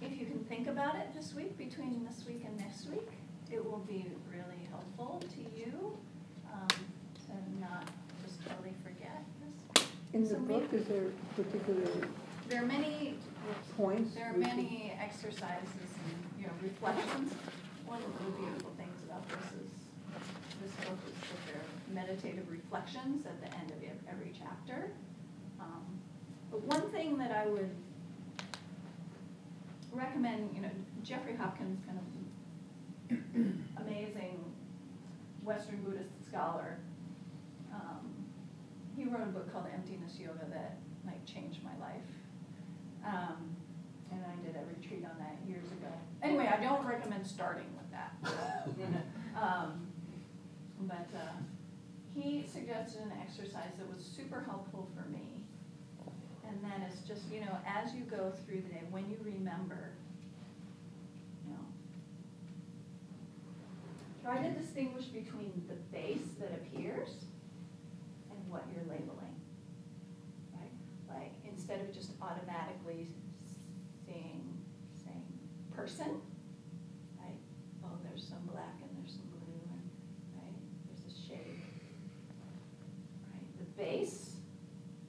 if 0.00 0.20
you 0.20 0.26
can 0.26 0.44
think 0.44 0.68
about 0.86 1.00
it 1.00 1.12
this 1.14 1.34
week, 1.34 1.58
between 1.58 2.04
this 2.04 2.24
week 2.28 2.44
and 2.46 2.56
next 2.58 2.88
week, 2.88 3.08
it 3.50 3.64
will 3.64 3.82
be 3.88 4.06
really 4.30 4.68
helpful 4.70 5.20
to 5.34 5.40
you, 5.58 5.98
um, 6.52 6.68
to 6.68 7.60
not 7.60 7.88
just 8.24 8.38
totally 8.46 8.72
forget 8.84 9.24
this. 9.42 9.84
In 10.12 10.22
the 10.22 10.28
So 10.28 10.34
book, 10.36 10.70
maybe- 10.70 10.76
is 10.76 10.86
there 10.86 11.10
particular 11.34 12.08
There 12.48 12.62
are 12.62 12.66
many, 12.66 13.18
points? 13.76 14.14
there 14.14 14.26
are 14.32 14.36
many 14.36 14.92
exercises 15.00 15.90
and, 16.04 16.40
you 16.40 16.46
know, 16.46 16.52
reflections. 16.62 17.32
One 17.86 18.00
of 18.04 18.18
the 18.24 18.30
beautiful 18.38 18.70
things 18.76 19.02
about 19.02 19.28
this 19.28 19.52
is, 19.62 19.70
this 20.62 20.86
book 20.86 20.98
is 21.08 21.14
that 21.30 21.46
there 21.52 21.62
are 21.62 21.94
meditative 22.06 22.48
reflections 22.48 23.26
at 23.26 23.40
the 23.40 23.52
end 23.58 23.72
of 23.72 23.82
every 24.08 24.32
chapter. 24.38 24.92
Um, 25.58 25.82
But 26.52 26.62
one 26.62 26.88
thing 26.92 27.18
that 27.18 27.32
I 27.32 27.48
would 27.48 27.74
recommend, 29.96 30.54
you 30.54 30.60
know, 30.62 30.70
Jeffrey 31.02 31.34
Hopkins, 31.34 31.80
kind 31.86 31.98
of 31.98 33.16
amazing 33.86 34.44
Western 35.42 35.82
Buddhist 35.82 36.10
scholar, 36.26 36.78
um, 37.72 38.26
he 38.96 39.04
wrote 39.04 39.22
a 39.22 39.26
book 39.26 39.52
called 39.52 39.66
Emptiness 39.72 40.18
Yoga 40.18 40.46
that 40.52 40.78
like 41.04 41.24
changed 41.24 41.60
my 41.62 41.76
life. 41.84 42.02
Um, 43.04 43.56
and 44.10 44.22
I 44.24 44.44
did 44.44 44.56
a 44.56 44.64
retreat 44.66 45.04
on 45.04 45.16
that 45.18 45.36
years 45.48 45.66
ago. 45.66 45.92
Anyway, 46.22 46.48
I 46.52 46.62
don't 46.62 46.84
recommend 46.86 47.26
starting 47.26 47.66
with 47.76 47.90
that. 47.90 48.16
um, 49.42 49.86
but 50.80 51.08
uh, 51.14 51.36
he 52.14 52.44
suggested 52.46 53.02
an 53.02 53.12
exercise 53.20 53.72
that 53.78 53.88
was 53.94 54.04
super 54.04 54.40
helpful 54.40 54.88
for 54.94 55.08
me. 55.10 55.25
And 56.56 56.72
then 56.72 56.88
it's 56.90 57.00
just, 57.06 57.30
you 57.30 57.40
know, 57.40 57.58
as 57.66 57.92
you 57.92 58.00
go 58.04 58.32
through 58.46 58.62
the 58.62 58.68
day, 58.68 58.82
when 58.90 59.10
you 59.10 59.18
remember, 59.22 59.90
you 61.44 61.52
know, 61.52 61.60
try 64.24 64.42
to 64.42 64.50
distinguish 64.58 65.04
between 65.04 65.52
the 65.68 65.74
base 65.94 66.32
that 66.40 66.52
appears 66.52 67.10
and 68.30 68.38
what 68.48 68.64
you're 68.74 68.84
labeling. 68.84 69.36
Right? 70.54 70.72
Like, 71.10 71.32
instead 71.44 71.80
of 71.80 71.92
just 71.92 72.12
automatically 72.22 73.06
seeing, 74.06 74.56
saying 75.04 75.24
person, 75.74 76.22
right? 77.20 77.36
Oh, 77.84 77.98
there's 78.02 78.26
some 78.26 78.48
black 78.50 78.80
and 78.80 78.90
there's 78.96 79.12
some 79.12 79.28
blue 79.28 79.60
and, 79.72 79.90
right? 80.40 80.56
There's 80.88 81.12
a 81.12 81.28
shade. 81.28 81.60
Right? 83.30 83.58
The 83.58 83.82
base, 83.82 84.36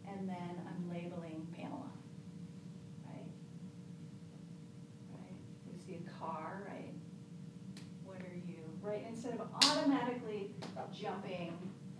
and 0.09 0.27
then 0.27 0.61
I'm 0.67 0.89
labeling 0.89 1.45
Pamela. 1.55 1.91
Right? 3.05 3.27
Right? 5.13 5.35
We 5.67 5.77
see 5.85 5.99
a 6.03 6.19
car, 6.19 6.63
right? 6.67 6.93
What 8.03 8.17
are 8.17 8.39
you, 8.47 8.57
right? 8.81 9.05
Instead 9.07 9.33
of 9.33 9.41
automatically 9.53 10.51
jumping, 10.99 11.53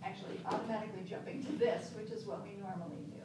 actually 0.04 0.40
automatically 0.46 1.02
jumping 1.08 1.44
to 1.44 1.52
this, 1.52 1.90
which 1.96 2.10
is 2.10 2.26
what 2.26 2.42
we 2.42 2.54
normally 2.60 3.04
do. 3.10 3.24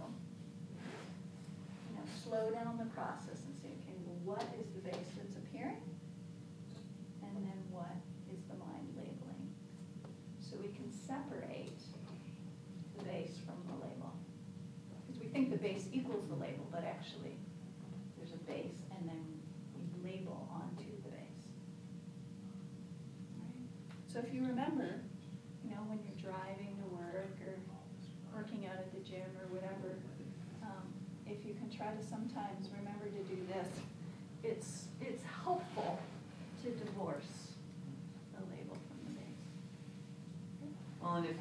You 1.90 1.96
know, 1.98 2.06
slow 2.24 2.52
down 2.52 2.78
the 2.78 2.90
process 2.94 3.42
and 3.46 3.56
say, 3.58 3.70
okay, 3.82 3.98
well, 4.06 4.38
what 4.38 4.46
is 4.60 4.70
the 4.74 4.82
base 4.82 5.10
that's 5.18 5.38
appearing? 5.38 5.82
And 7.24 7.36
then 7.44 7.60
what 7.72 7.98
is 8.32 8.42
the 8.46 8.56
mind 8.56 8.94
labeling? 8.96 9.50
So 10.40 10.58
we 10.62 10.70
can 10.70 10.92
separate 10.92 11.82
the 12.98 13.04
base 13.04 13.38
from 13.46 13.58
the 13.68 13.86
label. 13.86 14.14
Because 15.08 15.22
we 15.22 15.28
think 15.28 15.50
the 15.50 15.58
base 15.58 15.88
equals 15.92 16.28
the 16.28 16.36
label, 16.36 16.68
but 16.72 16.84
actually, 16.84 17.36
there's 18.18 18.34
a 18.34 18.44
base 18.46 18.80
and 18.96 19.10
then 19.10 19.24
we 19.76 20.12
label 20.12 20.48
onto 20.52 20.90
the 21.04 21.10
base. 21.10 21.44
Right? 23.40 23.68
So 24.08 24.20
if 24.20 24.34
you 24.34 24.46
remember, 24.46 25.02
you 25.64 25.72
know, 25.72 25.84
when 25.88 26.00
you're 26.06 26.32
driving 26.32 26.76
to 26.80 26.88
work 26.96 27.36
or 27.48 27.56
working 28.36 28.66
out 28.68 28.78
at 28.78 28.94
the 28.94 29.00
gym 29.00 29.28
or 29.40 29.48
whatever, 29.52 30.00
um, 30.64 30.88
if 31.28 31.46
you 31.46 31.54
can 31.54 31.70
try 31.70 31.92
to 31.92 32.04
sometimes 32.04 32.70
remember 32.78 33.06
to 33.06 33.24
do 33.28 33.40
this, 33.48 33.68
it's, 34.44 34.88
it's 35.02 35.24
helpful 35.44 36.00
to 36.64 36.70
divorce 36.72 37.56
the 38.36 38.42
label 38.56 38.76
from 38.76 39.00
the 39.08 39.20
base. 39.20 39.44
Well, 41.02 41.16
and 41.16 41.26
if 41.26 41.36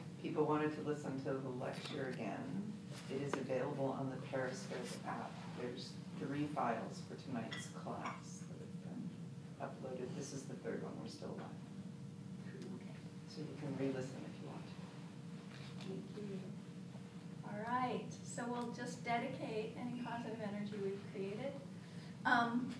to 0.77 0.89
listen 0.89 1.19
to 1.25 1.33
the 1.33 1.49
lecture 1.61 2.13
again, 2.15 2.73
it 3.11 3.23
is 3.23 3.33
available 3.35 3.97
on 3.99 4.11
the 4.11 4.17
Periscope 4.29 4.77
app. 5.07 5.31
There's 5.61 5.91
three 6.19 6.47
files 6.55 7.03
for 7.09 7.15
tonight's 7.29 7.69
class 7.85 8.43
that 8.49 8.59
have 8.61 8.77
been 8.89 9.11
uploaded. 9.61 10.09
This 10.17 10.33
is 10.33 10.43
the 10.43 10.55
third 10.55 10.83
one, 10.83 10.93
we're 11.03 11.09
still 11.09 11.35
live. 11.37 11.47
So 13.29 13.41
you 13.41 13.57
can 13.61 13.75
re-listen 13.79 14.21
if 14.29 14.35
you 14.43 14.49
want. 14.49 14.67
All 17.47 17.61
right, 17.67 18.13
so 18.23 18.45
we'll 18.49 18.73
just 18.73 19.05
dedicate 19.05 19.77
any 19.81 20.03
positive 20.05 20.39
energy 20.43 20.75
we've 20.83 21.01
created. 21.13 21.53
Um, 22.27 22.75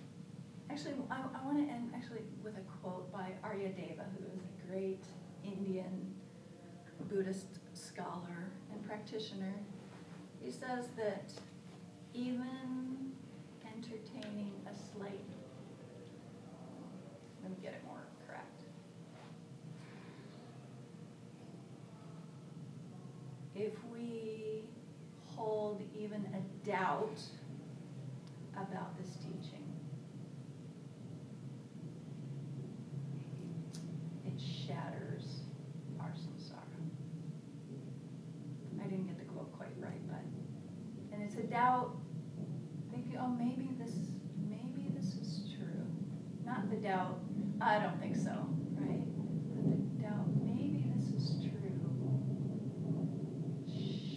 actually, 0.69 0.93
I, 1.09 1.21
I 1.21 1.45
want 1.45 1.57
to 1.57 1.73
end 1.73 1.91
actually 1.95 2.21
with 2.43 2.55
a 2.57 2.61
quote 2.81 3.11
by 3.11 3.31
Arya 3.43 3.69
Deva, 3.69 4.05
who 4.17 4.25
is 4.25 4.41
a 4.43 4.71
great 4.71 5.03
Indian 5.43 6.13
Buddhist 7.09 7.52
scholar 7.93 8.49
and 8.71 8.85
practitioner. 8.87 9.53
He 10.41 10.51
says 10.51 10.87
that 10.97 11.31
even 12.13 13.11
entertaining 13.65 14.53
a 14.65 14.73
slight, 14.73 15.25
let 17.41 17.51
me 17.51 17.57
get 17.61 17.73
it 17.73 17.81
more 17.85 18.03
correct. 18.27 18.63
if 23.55 23.73
we 23.91 24.63
hold 25.35 25.81
even 25.97 26.25
a 26.33 26.67
doubt 26.67 27.19
about 28.53 28.97
this 28.97 29.15
teaching, 29.17 29.63
it 34.25 34.39
shatters 34.39 35.41
our 35.99 36.09
samsara. 36.09 36.57
I 38.81 38.83
didn't 38.83 39.05
get 39.05 39.19
the 39.19 39.25
quote 39.25 39.51
quite 39.53 39.73
right, 39.79 40.01
but, 40.07 40.23
and 41.13 41.23
it's 41.23 41.35
a 41.35 41.43
doubt, 41.43 41.95
thinking, 42.91 43.17
oh, 43.19 43.27
maybe 43.27 43.69
this, 43.79 43.93
maybe 44.49 44.89
this 44.95 45.15
is 45.15 45.41
true. 45.57 45.85
Not 46.45 46.69
the 46.69 46.77
doubt, 46.77 47.19
I 47.61 47.79
don't 47.79 47.99
think 47.99 48.15
so, 48.15 48.31
right? 48.79 49.05
But 49.55 49.97
the 49.97 50.03
doubt, 50.03 50.27
maybe 50.43 50.85
this 50.95 51.07
is 51.09 51.41
true 51.41 51.53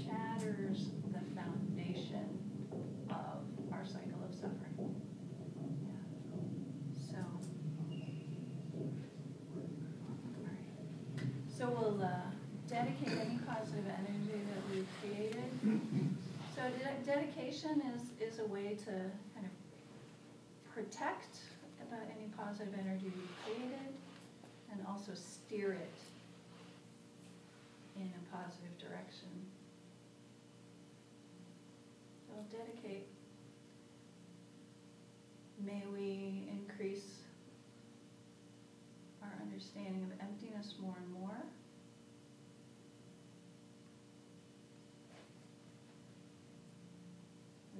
shatters 0.07 0.89
the 1.12 1.20
foundation 1.35 2.39
of 3.11 3.43
our 3.72 3.85
cycle 3.85 4.22
of 4.24 4.35
suffering. 4.35 4.95
Yeah. 5.83 7.11
So. 7.11 7.18
Alright. 10.39 10.72
So 11.49 11.68
we'll 11.68 12.03
uh, 12.03 12.31
dedicate 12.68 13.18
any 13.18 13.39
positive 13.47 13.85
energy 13.87 14.41
that 14.51 14.62
we've 14.70 14.89
created. 15.01 15.51
So 16.55 16.62
de- 16.62 16.66
dedication 17.05 17.83
is, 17.95 18.33
is 18.33 18.39
a 18.41 18.45
way 18.47 18.77
to 18.85 18.91
kind 19.35 19.47
of 19.47 20.72
protect 20.74 21.39
about 21.81 22.03
any 22.11 22.29
positive 22.37 22.74
energy 22.79 23.12
we've 23.14 23.45
created 23.45 23.95
and 24.72 24.85
also 24.89 25.12
steer 25.14 25.72
it 25.72 25.99
in 27.97 28.03
a 28.03 28.37
positive 28.37 28.77
direction. 28.79 29.29
So 32.27 32.35
dedicate. 32.59 33.07
May 35.64 35.83
we 35.91 36.49
increase 36.51 37.07
our 39.22 39.33
understanding 39.41 40.05
of 40.05 40.11
emptiness 40.20 40.74
more 40.81 40.95
and 41.03 41.12
more. 41.12 41.43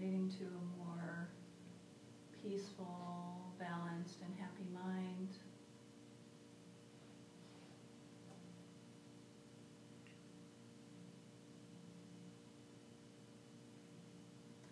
Leading 0.01 0.31
to 0.39 0.45
a 0.45 0.85
more 0.85 1.29
peaceful, 2.43 3.53
balanced, 3.59 4.19
and 4.23 4.33
happy 4.39 4.65
mind. 4.73 5.29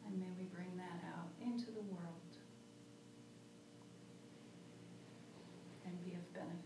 And 0.07 0.18
may 0.18 0.27
we 0.39 0.45
bring 0.55 0.77
that 0.77 1.01
out 1.09 1.29
into 1.43 1.66
the 1.72 1.81
world 1.81 2.20
and 5.87 6.05
be 6.05 6.12
of 6.12 6.35
benefit. 6.35 6.61